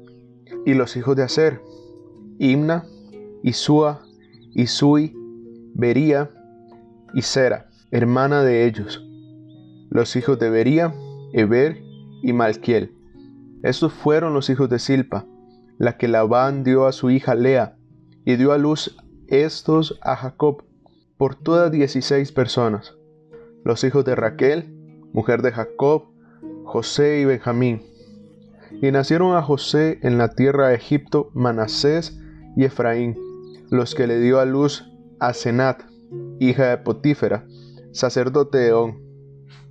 Y 0.66 0.74
los 0.74 0.96
hijos 0.96 1.16
de 1.16 1.22
Aser, 1.22 1.60
Imna, 2.38 2.84
Isua, 3.42 4.03
Isui, 4.54 5.16
Bería 5.74 6.30
y 7.12 7.22
Sera, 7.22 7.68
hermana 7.90 8.42
de 8.42 8.66
ellos. 8.66 9.04
Los 9.90 10.14
hijos 10.16 10.38
de 10.38 10.48
Bería, 10.50 10.94
Eber 11.32 11.82
y 12.22 12.32
Malquiel. 12.32 12.94
Estos 13.62 13.92
fueron 13.92 14.32
los 14.32 14.50
hijos 14.50 14.68
de 14.70 14.78
Silpa, 14.78 15.26
la 15.78 15.96
que 15.96 16.06
Labán 16.06 16.62
dio 16.62 16.86
a 16.86 16.92
su 16.92 17.10
hija 17.10 17.34
Lea, 17.34 17.76
y 18.24 18.36
dio 18.36 18.52
a 18.52 18.58
luz 18.58 18.96
estos 19.26 19.98
a 20.02 20.16
Jacob, 20.16 20.64
por 21.16 21.34
todas 21.34 21.72
dieciséis 21.72 22.30
personas. 22.30 22.94
Los 23.64 23.82
hijos 23.82 24.04
de 24.04 24.14
Raquel, 24.14 24.72
mujer 25.12 25.42
de 25.42 25.50
Jacob, 25.50 26.04
José 26.64 27.20
y 27.20 27.24
Benjamín. 27.24 27.82
Y 28.82 28.90
nacieron 28.92 29.36
a 29.36 29.42
José 29.42 29.98
en 30.02 30.18
la 30.18 30.34
tierra 30.34 30.68
de 30.68 30.76
Egipto 30.76 31.30
Manasés 31.34 32.20
y 32.56 32.64
Efraín, 32.64 33.16
los 33.70 33.94
que 33.94 34.06
le 34.06 34.18
dio 34.18 34.40
a 34.40 34.44
luz 34.44 34.90
a 35.20 35.32
Senat, 35.32 35.82
hija 36.38 36.68
de 36.68 36.78
Potífera, 36.78 37.46
sacerdote 37.92 38.58
de 38.58 38.72
On. 38.72 39.02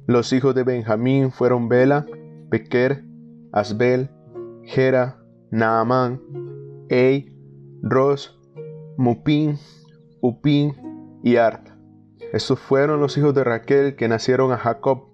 Los 0.07 0.33
hijos 0.33 0.55
de 0.55 0.63
Benjamín 0.63 1.31
fueron 1.31 1.69
Bela, 1.69 2.05
Bequer, 2.49 3.03
Asbel, 3.51 4.09
Gera, 4.63 5.23
Naamán, 5.51 6.21
Ei, 6.89 7.35
Ros, 7.81 8.39
Mupin, 8.97 9.57
Upin 10.21 10.75
y 11.23 11.37
Art. 11.37 11.69
Estos 12.33 12.59
fueron 12.59 12.99
los 12.99 13.17
hijos 13.17 13.33
de 13.35 13.43
Raquel 13.43 13.95
que 13.95 14.07
nacieron 14.07 14.51
a 14.51 14.57
Jacob, 14.57 15.09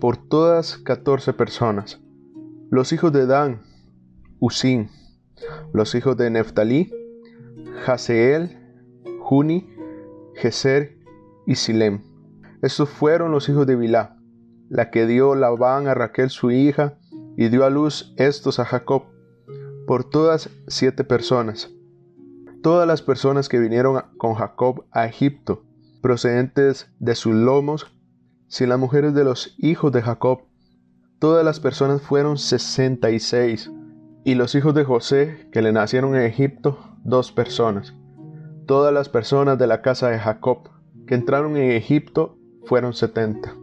por 0.00 0.16
todas 0.16 0.78
catorce 0.78 1.32
personas. 1.32 2.00
Los 2.70 2.92
hijos 2.92 3.12
de 3.12 3.26
Dan, 3.26 3.62
Usin. 4.38 4.88
Los 5.72 5.94
hijos 5.94 6.16
de 6.16 6.30
Neftalí, 6.30 6.92
Haseel, 7.86 8.58
Juni, 9.20 9.68
Geser 10.34 10.98
y 11.46 11.54
Silem. 11.54 12.02
Estos 12.62 12.88
fueron 12.90 13.32
los 13.32 13.48
hijos 13.48 13.66
de 13.66 13.76
Bilá, 13.76 14.16
la 14.68 14.90
que 14.90 15.06
dio 15.06 15.34
Labán 15.34 15.88
a 15.88 15.94
Raquel 15.94 16.30
su 16.30 16.50
hija, 16.50 16.98
y 17.36 17.48
dio 17.48 17.64
a 17.64 17.70
luz 17.70 18.12
estos 18.16 18.58
a 18.58 18.64
Jacob 18.64 19.04
por 19.86 20.04
todas 20.04 20.50
siete 20.68 21.04
personas. 21.04 21.70
Todas 22.62 22.86
las 22.86 23.00
personas 23.00 23.48
que 23.48 23.58
vinieron 23.58 24.02
con 24.18 24.34
Jacob 24.34 24.84
a 24.90 25.06
Egipto, 25.06 25.64
procedentes 26.02 26.92
de 26.98 27.14
sus 27.14 27.34
lomos, 27.34 27.96
sin 28.48 28.68
las 28.68 28.78
mujeres 28.78 29.14
de 29.14 29.24
los 29.24 29.54
hijos 29.58 29.90
de 29.92 30.02
Jacob, 30.02 30.42
todas 31.18 31.44
las 31.44 31.60
personas 31.60 32.02
fueron 32.02 32.36
sesenta 32.36 33.10
y 33.10 33.20
seis, 33.20 33.70
y 34.22 34.34
los 34.34 34.54
hijos 34.54 34.74
de 34.74 34.84
José 34.84 35.48
que 35.50 35.62
le 35.62 35.72
nacieron 35.72 36.14
en 36.14 36.22
Egipto, 36.22 36.78
dos 37.04 37.32
personas. 37.32 37.94
Todas 38.66 38.92
las 38.92 39.08
personas 39.08 39.58
de 39.58 39.66
la 39.66 39.82
casa 39.82 40.10
de 40.10 40.18
Jacob 40.18 40.68
que 41.06 41.14
entraron 41.14 41.56
en 41.56 41.72
Egipto 41.72 42.36
fueron 42.64 42.92
setenta. 42.94 43.56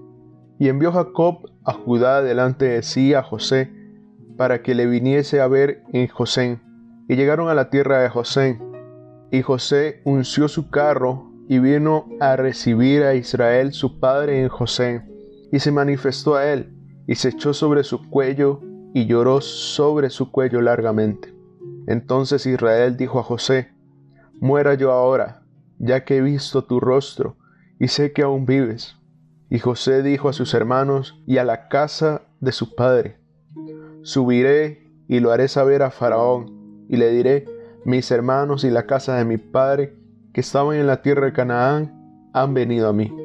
Y 0.60 0.70
envió 0.70 0.92
Jacob 0.92 1.50
a 1.64 1.74
Judá 1.74 2.22
delante 2.22 2.66
de 2.66 2.82
sí 2.82 3.14
a 3.14 3.24
José, 3.24 3.72
para 4.38 4.62
que 4.62 4.76
le 4.76 4.86
viniese 4.86 5.40
a 5.40 5.48
ver 5.48 5.84
en 5.94 6.08
José. 6.08 6.60
Y 7.08 7.16
llegaron 7.16 7.48
a 7.50 7.54
la 7.54 7.70
tierra 7.70 8.00
de 8.00 8.10
José. 8.10 8.60
Y 9.32 9.42
José 9.42 10.02
unció 10.04 10.48
su 10.48 10.70
carro 10.70 11.32
y 11.48 11.60
vino 11.60 12.10
a 12.20 12.36
recibir 12.36 13.04
a 13.04 13.16
Israel 13.16 13.72
su 13.72 14.00
padre 14.00 14.42
en 14.42 14.50
José. 14.50 15.04
Y 15.52 15.60
se 15.60 15.72
manifestó 15.72 16.36
a 16.36 16.52
él, 16.52 16.74
y 17.08 17.16
se 17.16 17.30
echó 17.30 17.54
sobre 17.54 17.84
su 17.84 18.10
cuello, 18.10 18.62
y 18.94 19.06
lloró 19.06 19.42
sobre 19.42 20.10
su 20.10 20.32
cuello 20.32 20.60
largamente. 20.62 21.37
Entonces 21.88 22.46
Israel 22.46 22.98
dijo 22.98 23.20
a 23.20 23.24
José, 23.24 23.72
Muera 24.40 24.76
yo 24.76 24.92
ahora, 24.92 25.42
ya 25.80 26.04
que 26.04 26.18
he 26.18 26.22
visto 26.22 26.66
tu 26.66 26.80
rostro, 26.80 27.38
y 27.80 27.88
sé 27.88 28.12
que 28.12 28.22
aún 28.22 28.46
vives. 28.46 28.98
Y 29.50 29.60
José 29.60 30.04
dijo 30.04 30.28
a 30.28 30.34
sus 30.34 30.54
hermanos 30.54 31.20
y 31.26 31.38
a 31.38 31.46
la 31.46 31.70
casa 31.70 32.24
de 32.42 32.52
su 32.52 32.76
padre, 32.76 33.18
Subiré 34.04 34.92
y 35.08 35.22
lo 35.22 35.32
haré 35.32 35.48
saber 35.48 35.82
a 35.82 35.90
Faraón, 35.90 36.86
y 36.90 36.98
le 36.98 37.10
diré, 37.10 37.46
mis 37.86 38.12
hermanos 38.12 38.66
y 38.66 38.70
la 38.70 38.86
casa 38.86 39.16
de 39.16 39.24
mi 39.24 39.38
padre, 39.38 39.96
que 40.34 40.42
estaban 40.42 40.76
en 40.76 40.88
la 40.88 41.02
tierra 41.02 41.26
de 41.26 41.34
Canaán, 41.34 42.30
han 42.34 42.54
venido 42.54 42.90
a 42.90 42.94
mí. 42.94 43.16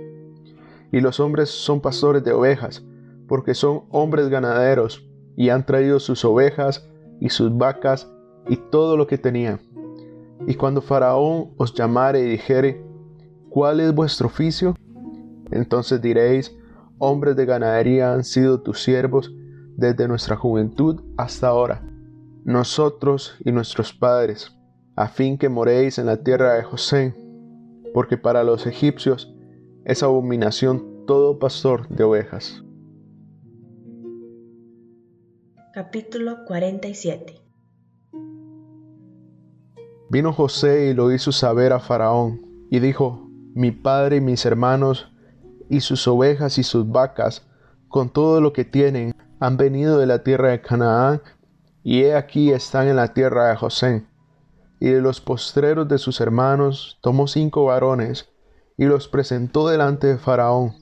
Y 0.93 1.01
los 1.01 1.19
hombres 1.19 1.51
son 1.51 1.81
pastores 1.81 2.23
de 2.23 2.33
ovejas, 2.33 2.85
porque 3.27 3.55
son 3.55 3.83
hombres 3.91 4.29
ganaderos, 4.29 5.05
y 5.37 5.49
han 5.49 5.67
traído 5.67 5.99
sus 5.99 6.25
ovejas 6.25 6.89
y 7.21 7.31
sus 7.31 7.57
vacas 7.57 8.09
y 8.49 8.57
todo 8.57 8.97
lo 8.97 9.07
que 9.07 9.19
tenían. 9.19 9.61
Y 10.47 10.55
cuando 10.55 10.83
Faraón 10.83 11.53
os 11.57 11.75
llamare 11.75 12.21
y 12.21 12.29
dijere, 12.29 12.85
¿cuál 13.49 13.81
es 13.81 13.95
vuestro 13.95 14.27
oficio? 14.27 14.75
Entonces 15.51 16.01
diréis, 16.01 16.57
hombres 16.99 17.37
de 17.37 17.47
ganadería 17.47 18.13
han 18.13 18.25
sido 18.25 18.61
tus 18.61 18.83
siervos 18.83 19.33
desde 19.77 20.09
nuestra 20.09 20.37
juventud 20.37 21.03
hasta 21.17 21.49
ahora, 21.49 21.83
nosotros 22.45 23.37
y 23.45 23.53
nuestros 23.53 23.93
padres, 23.93 24.57
a 24.97 25.09
fin 25.09 25.39
que 25.39 25.49
moréis 25.49 25.99
en 25.99 26.07
la 26.07 26.23
tierra 26.23 26.55
de 26.55 26.65
José, 26.65 27.15
porque 27.95 28.17
para 28.17 28.45
los 28.45 28.67
egipcios 28.67 29.35
es 29.85 30.03
abominación 30.03 31.05
todo 31.07 31.39
pastor 31.39 31.89
de 31.89 32.05
ovejas. 32.05 32.63
Capítulo 35.73 36.45
47 36.47 37.43
Vino 40.13 40.35
José 40.35 40.91
y 40.91 40.93
lo 40.93 41.11
hizo 41.11 41.33
saber 41.33 41.73
a 41.73 41.81
Faraón, 41.81 42.43
y 42.71 42.81
dijo, 42.81 43.31
Mi 43.55 43.71
padre 43.71 44.17
y 44.17 44.21
mis 44.21 44.45
hermanos, 44.45 45.11
y 45.71 45.81
sus 45.81 46.07
ovejas 46.07 46.59
y 46.59 46.65
sus 46.65 46.87
vacas, 46.87 47.47
con 47.89 48.11
todo 48.11 48.43
lo 48.43 48.53
que 48.53 48.67
tienen, 48.67 49.15
han 49.41 49.57
venido 49.57 49.97
de 49.97 50.05
la 50.05 50.23
tierra 50.23 50.51
de 50.51 50.61
Canaán, 50.61 51.23
y 51.83 52.03
he 52.03 52.15
aquí 52.15 52.53
están 52.53 52.89
en 52.89 52.97
la 52.97 53.15
tierra 53.15 53.49
de 53.49 53.57
José. 53.57 54.07
Y 54.81 54.91
de 54.91 55.01
los 55.01 55.23
postreros 55.23 55.89
de 55.89 55.97
sus 55.97 56.21
hermanos 56.21 56.99
tomó 57.01 57.27
cinco 57.27 57.65
varones, 57.65 58.29
y 58.77 58.85
los 58.85 59.09
presentó 59.09 59.67
delante 59.67 60.09
de 60.09 60.19
Faraón. 60.19 60.75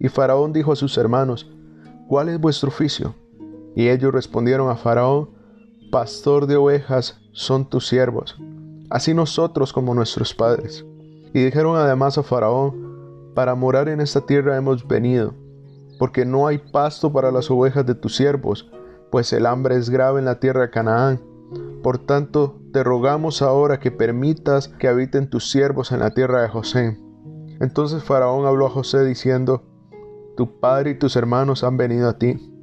Y 0.00 0.08
Faraón 0.08 0.52
dijo 0.52 0.72
a 0.72 0.76
sus 0.76 0.98
hermanos, 0.98 1.48
¿Cuál 2.08 2.28
es 2.28 2.40
vuestro 2.40 2.70
oficio? 2.70 3.14
Y 3.76 3.88
ellos 3.88 4.12
respondieron 4.12 4.68
a 4.68 4.74
Faraón, 4.74 5.37
Pastor 5.90 6.46
de 6.46 6.56
ovejas 6.56 7.18
son 7.32 7.66
tus 7.66 7.88
siervos, 7.88 8.38
así 8.90 9.14
nosotros 9.14 9.72
como 9.72 9.94
nuestros 9.94 10.34
padres. 10.34 10.84
Y 11.32 11.42
dijeron 11.42 11.76
además 11.76 12.18
a 12.18 12.22
Faraón, 12.22 13.32
Para 13.34 13.54
morar 13.54 13.88
en 13.88 14.02
esta 14.02 14.20
tierra 14.20 14.58
hemos 14.58 14.86
venido, 14.86 15.32
porque 15.98 16.26
no 16.26 16.46
hay 16.46 16.58
pasto 16.58 17.10
para 17.10 17.30
las 17.30 17.50
ovejas 17.50 17.86
de 17.86 17.94
tus 17.94 18.16
siervos, 18.16 18.70
pues 19.10 19.32
el 19.32 19.46
hambre 19.46 19.76
es 19.76 19.88
grave 19.88 20.18
en 20.18 20.26
la 20.26 20.40
tierra 20.40 20.62
de 20.62 20.70
Canaán. 20.70 21.22
Por 21.82 21.96
tanto, 21.96 22.60
te 22.74 22.84
rogamos 22.84 23.40
ahora 23.40 23.80
que 23.80 23.90
permitas 23.90 24.68
que 24.68 24.88
habiten 24.88 25.30
tus 25.30 25.50
siervos 25.50 25.90
en 25.90 26.00
la 26.00 26.10
tierra 26.12 26.42
de 26.42 26.48
José. 26.48 26.98
Entonces 27.60 28.04
Faraón 28.04 28.44
habló 28.44 28.66
a 28.66 28.70
José 28.70 29.06
diciendo, 29.06 29.62
Tu 30.36 30.60
padre 30.60 30.90
y 30.90 30.98
tus 30.98 31.16
hermanos 31.16 31.64
han 31.64 31.78
venido 31.78 32.10
a 32.10 32.18
ti 32.18 32.54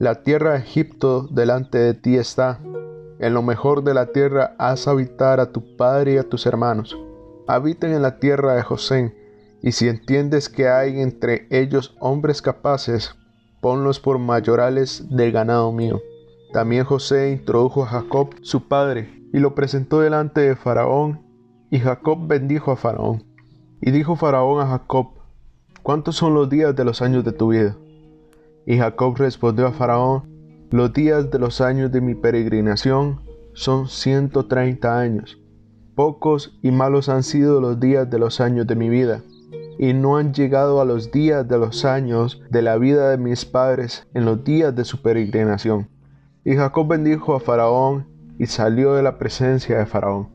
la 0.00 0.22
tierra 0.22 0.52
de 0.52 0.60
Egipto 0.60 1.28
delante 1.30 1.76
de 1.76 1.92
ti 1.92 2.16
está. 2.16 2.58
En 3.20 3.34
lo 3.34 3.42
mejor 3.42 3.84
de 3.84 3.92
la 3.92 4.06
tierra 4.06 4.54
haz 4.58 4.88
habitar 4.88 5.40
a 5.40 5.52
tu 5.52 5.76
padre 5.76 6.14
y 6.14 6.16
a 6.16 6.26
tus 6.26 6.46
hermanos. 6.46 6.96
Habiten 7.46 7.92
en 7.92 8.00
la 8.00 8.18
tierra 8.18 8.54
de 8.54 8.62
José, 8.62 9.14
y 9.62 9.72
si 9.72 9.88
entiendes 9.88 10.48
que 10.48 10.68
hay 10.68 11.02
entre 11.02 11.46
ellos 11.50 11.94
hombres 12.00 12.40
capaces, 12.40 13.14
ponlos 13.60 14.00
por 14.00 14.18
mayorales 14.18 15.04
del 15.10 15.32
ganado 15.32 15.70
mío. 15.70 16.00
También 16.54 16.84
José 16.84 17.32
introdujo 17.32 17.82
a 17.82 17.88
Jacob, 17.88 18.30
su 18.40 18.68
padre, 18.68 19.22
y 19.34 19.38
lo 19.38 19.54
presentó 19.54 20.00
delante 20.00 20.40
de 20.40 20.56
Faraón, 20.56 21.20
y 21.70 21.78
Jacob 21.78 22.26
bendijo 22.26 22.72
a 22.72 22.76
Faraón. 22.76 23.22
Y 23.82 23.90
dijo 23.90 24.16
Faraón 24.16 24.62
a 24.62 24.66
Jacob, 24.66 25.08
¿cuántos 25.82 26.16
son 26.16 26.32
los 26.32 26.48
días 26.48 26.74
de 26.74 26.86
los 26.86 27.02
años 27.02 27.22
de 27.22 27.32
tu 27.32 27.48
vida? 27.48 27.76
Y 28.64 28.78
Jacob 28.78 29.14
respondió 29.18 29.66
a 29.66 29.72
Faraón, 29.72 30.29
los 30.70 30.92
días 30.92 31.32
de 31.32 31.38
los 31.40 31.60
años 31.60 31.90
de 31.90 32.00
mi 32.00 32.14
peregrinación 32.14 33.20
son 33.54 33.88
ciento 33.88 34.46
treinta 34.46 35.00
años. 35.00 35.36
Pocos 35.96 36.58
y 36.62 36.70
malos 36.70 37.08
han 37.08 37.24
sido 37.24 37.60
los 37.60 37.80
días 37.80 38.08
de 38.08 38.20
los 38.20 38.40
años 38.40 38.68
de 38.68 38.76
mi 38.76 38.88
vida, 38.88 39.20
y 39.78 39.94
no 39.94 40.16
han 40.16 40.32
llegado 40.32 40.80
a 40.80 40.84
los 40.84 41.10
días 41.10 41.48
de 41.48 41.58
los 41.58 41.84
años 41.84 42.40
de 42.50 42.62
la 42.62 42.78
vida 42.78 43.10
de 43.10 43.18
mis 43.18 43.44
padres 43.44 44.06
en 44.14 44.24
los 44.24 44.44
días 44.44 44.74
de 44.76 44.84
su 44.84 45.02
peregrinación. 45.02 45.88
Y 46.44 46.54
Jacob 46.54 46.86
bendijo 46.86 47.34
a 47.34 47.40
Faraón 47.40 48.06
y 48.38 48.46
salió 48.46 48.94
de 48.94 49.02
la 49.02 49.18
presencia 49.18 49.76
de 49.76 49.86
Faraón. 49.86 50.28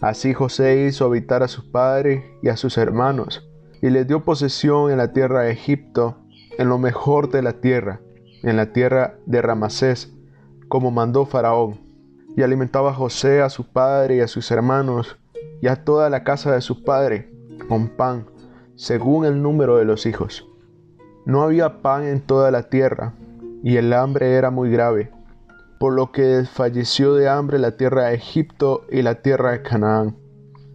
Así 0.00 0.32
José 0.32 0.86
hizo 0.86 1.04
habitar 1.04 1.42
a 1.42 1.48
su 1.48 1.70
padre 1.70 2.24
y 2.42 2.48
a 2.48 2.56
sus 2.56 2.78
hermanos, 2.78 3.46
y 3.82 3.90
les 3.90 4.06
dio 4.06 4.24
posesión 4.24 4.90
en 4.90 4.96
la 4.96 5.12
tierra 5.12 5.42
de 5.42 5.52
Egipto, 5.52 6.16
en 6.56 6.70
lo 6.70 6.78
mejor 6.78 7.30
de 7.30 7.42
la 7.42 7.60
tierra, 7.60 8.00
en 8.42 8.56
la 8.56 8.72
tierra 8.72 9.14
de 9.26 9.42
Ramasés, 9.42 10.12
como 10.68 10.90
mandó 10.90 11.26
Faraón. 11.26 11.80
Y 12.36 12.42
alimentaba 12.42 12.90
a 12.90 12.94
José, 12.94 13.42
a 13.42 13.48
su 13.48 13.64
padre 13.64 14.16
y 14.16 14.20
a 14.20 14.28
sus 14.28 14.50
hermanos, 14.50 15.16
y 15.60 15.66
a 15.66 15.84
toda 15.84 16.08
la 16.10 16.24
casa 16.24 16.52
de 16.52 16.60
su 16.60 16.84
padre, 16.84 17.32
con 17.68 17.88
pan, 17.88 18.26
según 18.76 19.24
el 19.24 19.42
número 19.42 19.76
de 19.76 19.84
los 19.84 20.06
hijos. 20.06 20.46
No 21.24 21.42
había 21.42 21.82
pan 21.82 22.04
en 22.04 22.20
toda 22.20 22.50
la 22.50 22.64
tierra, 22.64 23.14
y 23.62 23.76
el 23.76 23.92
hambre 23.92 24.34
era 24.34 24.50
muy 24.50 24.70
grave, 24.70 25.10
por 25.78 25.92
lo 25.92 26.12
que 26.12 26.44
falleció 26.50 27.14
de 27.14 27.28
hambre 27.28 27.58
la 27.58 27.76
tierra 27.76 28.06
de 28.06 28.14
Egipto 28.14 28.84
y 28.90 29.02
la 29.02 29.16
tierra 29.16 29.52
de 29.52 29.62
Canaán. 29.62 30.16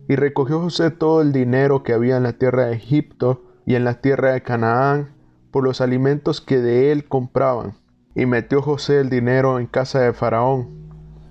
Y 0.08 0.16
recogió 0.16 0.60
José 0.60 0.92
todo 0.92 1.22
el 1.22 1.32
dinero 1.32 1.84
que 1.84 1.94
había 1.94 2.18
en 2.18 2.24
la 2.24 2.34
tierra 2.34 2.66
de 2.66 2.76
Egipto 2.76 3.42
y 3.66 3.76
en 3.76 3.86
la 3.86 4.02
tierra 4.02 4.34
de 4.34 4.44
Canaán, 4.44 5.13
por 5.54 5.64
los 5.64 5.82
alimentos 5.82 6.42
que 6.42 6.58
de 6.58 6.92
él 6.92 7.08
compraban. 7.08 7.76
Y 8.16 8.26
metió 8.26 8.62
José 8.64 9.00
el 9.00 9.10
dinero 9.10 9.60
en 9.60 9.68
casa 9.68 10.00
de 10.00 10.12
Faraón. 10.12 10.68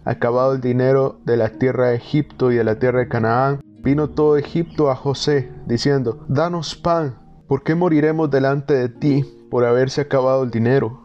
Acabado 0.05 0.55
el 0.55 0.61
dinero 0.61 1.19
de 1.25 1.37
la 1.37 1.51
tierra 1.51 1.89
de 1.89 1.97
Egipto 1.97 2.53
y 2.53 2.55
de 2.57 2.65
la 2.65 2.79
tierra 2.79 3.01
de 3.01 3.09
Canaán, 3.09 3.61
vino 3.83 4.11
todo 4.11 4.37
Egipto 4.37 4.91
a 4.91 4.97
José, 4.97 5.51
diciendo, 5.67 6.25
Danos 6.29 6.77
pan, 6.77 7.19
¿por 7.49 7.65
qué 7.65 7.75
moriremos 7.75 8.31
delante 8.31 8.75
de 8.75 8.89
ti 8.89 9.25
por 9.51 9.65
haberse 9.65 10.03
acabado 10.03 10.45
el 10.45 10.53
dinero? 10.53 11.03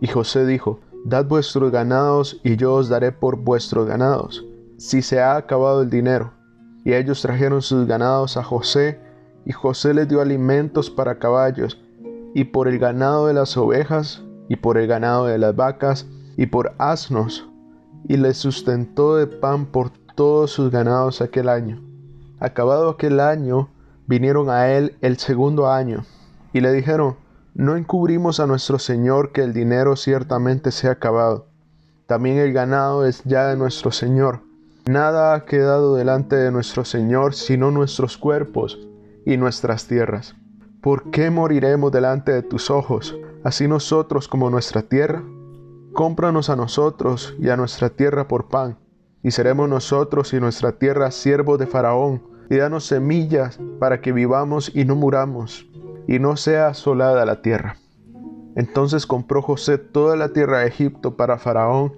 Y 0.00 0.08
José 0.08 0.44
dijo, 0.44 0.80
Dad 1.04 1.26
vuestros 1.26 1.70
ganados 1.70 2.40
y 2.42 2.56
yo 2.56 2.74
os 2.74 2.88
daré 2.88 3.12
por 3.12 3.36
vuestros 3.36 3.86
ganados, 3.86 4.44
si 4.76 5.02
se 5.02 5.20
ha 5.20 5.36
acabado 5.36 5.82
el 5.82 5.90
dinero. 5.90 6.32
Y 6.84 6.94
ellos 6.94 7.22
trajeron 7.22 7.62
sus 7.62 7.86
ganados 7.86 8.36
a 8.36 8.42
José, 8.42 9.00
y 9.44 9.52
José 9.52 9.94
les 9.94 10.08
dio 10.08 10.20
alimentos 10.20 10.90
para 10.90 11.20
caballos, 11.20 11.80
y 12.36 12.44
por 12.44 12.68
el 12.68 12.78
ganado 12.78 13.28
de 13.28 13.32
las 13.32 13.56
ovejas, 13.56 14.22
y 14.50 14.56
por 14.56 14.76
el 14.76 14.86
ganado 14.86 15.24
de 15.24 15.38
las 15.38 15.56
vacas, 15.56 16.06
y 16.36 16.44
por 16.44 16.74
asnos, 16.76 17.48
y 18.08 18.18
les 18.18 18.36
sustentó 18.36 19.16
de 19.16 19.26
pan 19.26 19.64
por 19.64 19.88
todos 20.14 20.50
sus 20.50 20.70
ganados 20.70 21.22
aquel 21.22 21.48
año. 21.48 21.80
Acabado 22.38 22.90
aquel 22.90 23.20
año, 23.20 23.70
vinieron 24.06 24.50
a 24.50 24.70
él 24.70 24.98
el 25.00 25.16
segundo 25.16 25.70
año, 25.70 26.04
y 26.52 26.60
le 26.60 26.74
dijeron, 26.74 27.16
no 27.54 27.74
encubrimos 27.74 28.38
a 28.38 28.46
nuestro 28.46 28.78
Señor 28.78 29.32
que 29.32 29.40
el 29.40 29.54
dinero 29.54 29.96
ciertamente 29.96 30.72
se 30.72 30.88
ha 30.88 30.92
acabado. 30.92 31.46
También 32.06 32.36
el 32.36 32.52
ganado 32.52 33.06
es 33.06 33.24
ya 33.24 33.46
de 33.46 33.56
nuestro 33.56 33.92
Señor. 33.92 34.40
Nada 34.84 35.32
ha 35.32 35.46
quedado 35.46 35.96
delante 35.96 36.36
de 36.36 36.52
nuestro 36.52 36.84
Señor 36.84 37.32
sino 37.32 37.70
nuestros 37.70 38.18
cuerpos 38.18 38.78
y 39.24 39.38
nuestras 39.38 39.86
tierras. 39.86 40.36
¿Por 40.80 41.10
qué 41.10 41.30
moriremos 41.30 41.90
delante 41.92 42.32
de 42.32 42.42
tus 42.42 42.70
ojos, 42.70 43.16
así 43.44 43.68
nosotros 43.68 44.28
como 44.28 44.50
nuestra 44.50 44.82
tierra? 44.82 45.22
Cómpranos 45.92 46.50
a 46.50 46.56
nosotros 46.56 47.34
y 47.38 47.48
a 47.48 47.56
nuestra 47.56 47.90
tierra 47.90 48.28
por 48.28 48.48
pan, 48.48 48.78
y 49.22 49.30
seremos 49.30 49.68
nosotros 49.68 50.32
y 50.34 50.40
nuestra 50.40 50.72
tierra 50.72 51.10
siervos 51.10 51.58
de 51.58 51.66
Faraón, 51.66 52.22
y 52.50 52.56
danos 52.56 52.84
semillas 52.84 53.58
para 53.80 54.00
que 54.00 54.12
vivamos 54.12 54.70
y 54.74 54.84
no 54.84 54.94
muramos, 54.94 55.66
y 56.06 56.18
no 56.18 56.36
sea 56.36 56.68
asolada 56.68 57.24
la 57.24 57.42
tierra. 57.42 57.76
Entonces 58.54 59.06
compró 59.06 59.42
José 59.42 59.78
toda 59.78 60.16
la 60.16 60.32
tierra 60.32 60.60
de 60.60 60.68
Egipto 60.68 61.16
para 61.16 61.38
Faraón, 61.38 61.94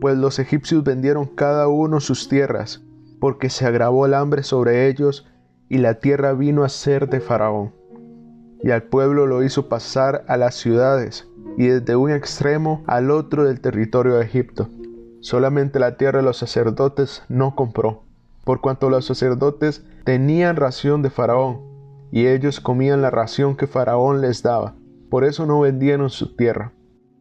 pues 0.00 0.16
los 0.16 0.38
egipcios 0.38 0.82
vendieron 0.82 1.26
cada 1.26 1.68
uno 1.68 2.00
sus 2.00 2.28
tierras, 2.28 2.82
porque 3.20 3.50
se 3.50 3.66
agravó 3.66 4.06
el 4.06 4.14
hambre 4.14 4.42
sobre 4.42 4.88
ellos, 4.88 5.28
y 5.68 5.78
la 5.78 6.00
tierra 6.00 6.32
vino 6.32 6.64
a 6.64 6.68
ser 6.68 7.08
de 7.08 7.20
Faraón 7.20 7.81
y 8.62 8.70
al 8.70 8.84
pueblo 8.84 9.26
lo 9.26 9.42
hizo 9.42 9.68
pasar 9.68 10.24
a 10.28 10.36
las 10.36 10.54
ciudades 10.54 11.28
y 11.56 11.66
desde 11.66 11.96
un 11.96 12.10
extremo 12.10 12.82
al 12.86 13.10
otro 13.10 13.44
del 13.44 13.60
territorio 13.60 14.14
de 14.14 14.24
Egipto. 14.24 14.68
Solamente 15.20 15.78
la 15.78 15.96
tierra 15.96 16.18
de 16.18 16.24
los 16.24 16.38
sacerdotes 16.38 17.22
no 17.28 17.54
compró, 17.54 18.02
por 18.44 18.60
cuanto 18.60 18.90
los 18.90 19.04
sacerdotes 19.04 19.84
tenían 20.04 20.56
ración 20.56 21.02
de 21.02 21.10
Faraón, 21.10 21.60
y 22.10 22.26
ellos 22.26 22.60
comían 22.60 23.02
la 23.02 23.10
ración 23.10 23.56
que 23.56 23.66
Faraón 23.66 24.20
les 24.20 24.42
daba, 24.42 24.74
por 25.10 25.24
eso 25.24 25.46
no 25.46 25.60
vendieron 25.60 26.10
su 26.10 26.34
tierra. 26.36 26.72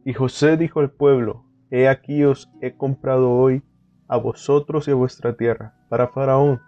Y 0.03 0.13
José 0.13 0.57
dijo 0.57 0.79
al 0.79 0.91
pueblo, 0.91 1.45
He 1.69 1.87
aquí 1.87 2.23
os 2.23 2.51
he 2.61 2.75
comprado 2.75 3.31
hoy 3.31 3.63
a 4.07 4.17
vosotros 4.17 4.87
y 4.87 4.91
a 4.91 4.95
vuestra 4.95 5.37
tierra, 5.37 5.73
para 5.89 6.07
Faraón. 6.07 6.59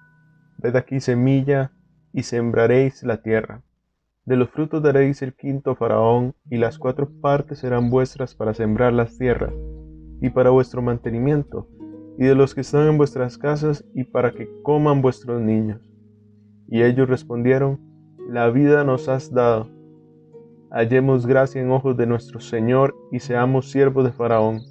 Ved 0.58 0.76
aquí 0.76 1.02
semilla 1.02 1.72
y 2.14 2.24
sembraréis 2.24 3.04
la 3.04 3.22
tierra. 3.22 3.62
De 4.26 4.38
los 4.38 4.50
frutos 4.50 4.82
daréis 4.82 5.22
el 5.22 5.34
quinto 5.34 5.76
Faraón, 5.76 6.34
y 6.50 6.58
las 6.58 6.78
cuatro 6.80 7.10
partes 7.22 7.60
serán 7.60 7.90
vuestras 7.90 8.36
para 8.36 8.54
sembrar 8.54 8.94
las 8.94 9.18
tierras, 9.18 9.54
y 10.22 10.30
para 10.30 10.50
vuestro 10.50 10.82
mantenimiento, 10.82 11.68
y 12.18 12.26
de 12.26 12.36
los 12.36 12.56
que 12.56 12.62
están 12.62 12.88
en 12.88 12.98
vuestras 12.98 13.38
casas, 13.38 13.84
y 13.94 14.06
para 14.06 14.32
que 14.32 14.50
coman 14.62 15.02
vuestros 15.02 15.42
niños. 15.42 15.82
Y 16.70 16.84
ellos 16.84 17.10
respondieron, 17.10 17.80
La 18.30 18.50
vida 18.50 18.86
nos 18.86 19.10
has 19.10 19.34
dado. 19.34 19.68
Hallemos 20.72 21.28
gracia 21.28 21.62
en 21.62 21.70
ojos 21.70 21.98
de 21.98 22.08
nuestro 22.08 22.40
Señor 22.40 22.96
y 23.12 23.20
seamos 23.20 23.70
siervos 23.70 24.06
de 24.06 24.12
Faraón. 24.12 24.62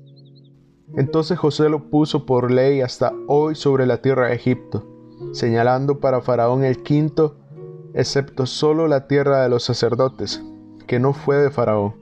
Entonces 0.96 1.38
José 1.38 1.68
lo 1.68 1.90
puso 1.90 2.26
por 2.26 2.50
ley 2.50 2.80
hasta 2.80 3.12
hoy 3.28 3.54
sobre 3.54 3.86
la 3.86 4.02
tierra 4.02 4.28
de 4.28 4.34
Egipto, 4.34 4.84
señalando 5.32 6.00
para 6.00 6.20
Faraón 6.20 6.64
el 6.64 6.82
quinto, 6.82 7.36
excepto 7.94 8.46
solo 8.46 8.88
la 8.88 9.06
tierra 9.06 9.42
de 9.42 9.48
los 9.48 9.64
sacerdotes, 9.64 10.42
que 10.86 10.98
no 10.98 11.12
fue 11.12 11.36
de 11.36 11.50
Faraón. 11.50 11.94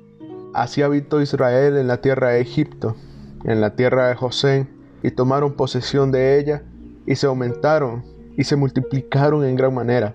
Así 0.55 0.83
habitó 0.83 1.21
Israel 1.21 1.77
en 1.77 1.87
la 1.87 2.01
tierra 2.01 2.31
de 2.31 2.41
Egipto, 2.41 2.97
en 3.45 3.61
la 3.61 3.77
tierra 3.77 4.09
de 4.09 4.15
José, 4.15 4.69
y 5.03 5.11
tomaron 5.11 5.55
posesión 5.55 6.11
de 6.13 6.39
ella, 6.39 6.63
y 7.07 7.17
se 7.17 7.27
aumentaron, 7.27 8.05
y 8.37 8.45
se 8.45 8.57
multiplicaron 8.57 9.45
en 9.45 9.57
gran 9.57 9.75
manera. 9.75 10.15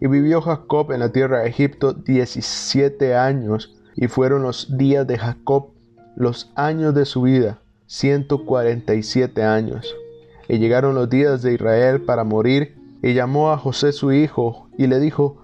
Y 0.00 0.06
vivió 0.08 0.40
Jacob 0.42 0.92
en 0.92 1.00
la 1.00 1.12
tierra 1.12 1.40
de 1.40 1.48
Egipto 1.48 1.92
diecisiete 1.92 3.14
años, 3.14 3.76
y 3.94 4.08
fueron 4.08 4.42
los 4.42 4.76
días 4.76 5.06
de 5.06 5.18
Jacob, 5.18 5.70
los 6.16 6.52
años 6.54 6.94
de 6.94 7.04
su 7.04 7.22
vida, 7.22 7.60
ciento 7.86 8.44
cuarenta 8.44 8.94
y 8.94 9.02
siete 9.02 9.42
años. 9.42 9.94
Y 10.48 10.58
llegaron 10.58 10.94
los 10.94 11.08
días 11.08 11.42
de 11.42 11.54
Israel 11.54 12.02
para 12.02 12.24
morir, 12.24 12.76
y 13.02 13.14
llamó 13.14 13.52
a 13.52 13.58
José 13.58 13.92
su 13.92 14.12
hijo, 14.12 14.65
y 14.76 14.86
le 14.86 15.00
dijo, 15.00 15.42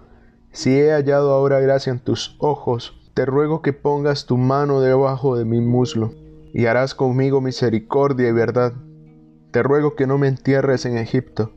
Si 0.51 0.79
he 0.79 0.93
hallado 0.93 1.33
ahora 1.33 1.61
gracia 1.61 1.93
en 1.93 2.01
tus 2.01 2.37
ojos, 2.39 2.99
te 3.15 3.27
ruego 3.27 3.63
que 3.63 3.73
pongas 3.73 4.27
tu 4.27 4.37
mano 4.37 4.81
debajo 4.81 5.37
de 5.37 5.45
mi 5.45 5.61
muslo 5.61 6.13
y 6.55 6.67
harás 6.67 6.95
conmigo 6.95 7.41
misericordia 7.41 8.29
y 8.29 8.33
verdad. 8.33 8.73
Te 9.51 9.63
ruego 9.63 9.97
que 9.97 10.07
no 10.07 10.19
me 10.19 10.29
entierres 10.29 10.87
en 10.87 10.97
Egipto, 10.97 11.53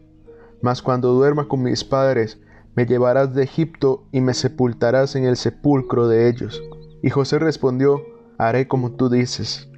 mas 0.62 0.82
cuando 0.82 1.14
duerma 1.14 1.48
con 1.48 1.64
mis 1.64 1.84
padres, 1.84 2.40
me 2.76 2.86
llevarás 2.86 3.34
de 3.34 3.44
Egipto 3.44 4.04
y 4.12 4.20
me 4.20 4.34
sepultarás 4.34 5.16
en 5.16 5.26
el 5.26 5.38
sepulcro 5.38 6.08
de 6.08 6.28
ellos. 6.28 6.62
Y 7.02 7.10
José 7.10 7.40
respondió, 7.40 8.02
haré 8.38 8.68
como 8.68 8.92
tú 8.92 9.10
dices. 9.10 9.70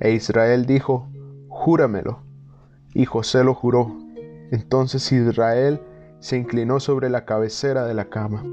E 0.00 0.12
Israel 0.12 0.66
dijo, 0.66 1.08
júramelo. 1.48 2.22
Y 2.92 3.06
José 3.06 3.42
lo 3.44 3.54
juró. 3.54 3.96
Entonces 4.50 5.10
Israel 5.12 5.80
se 6.22 6.36
inclinó 6.36 6.78
sobre 6.78 7.10
la 7.10 7.24
cabecera 7.24 7.84
de 7.84 7.94
la 7.94 8.08
cama. 8.08 8.44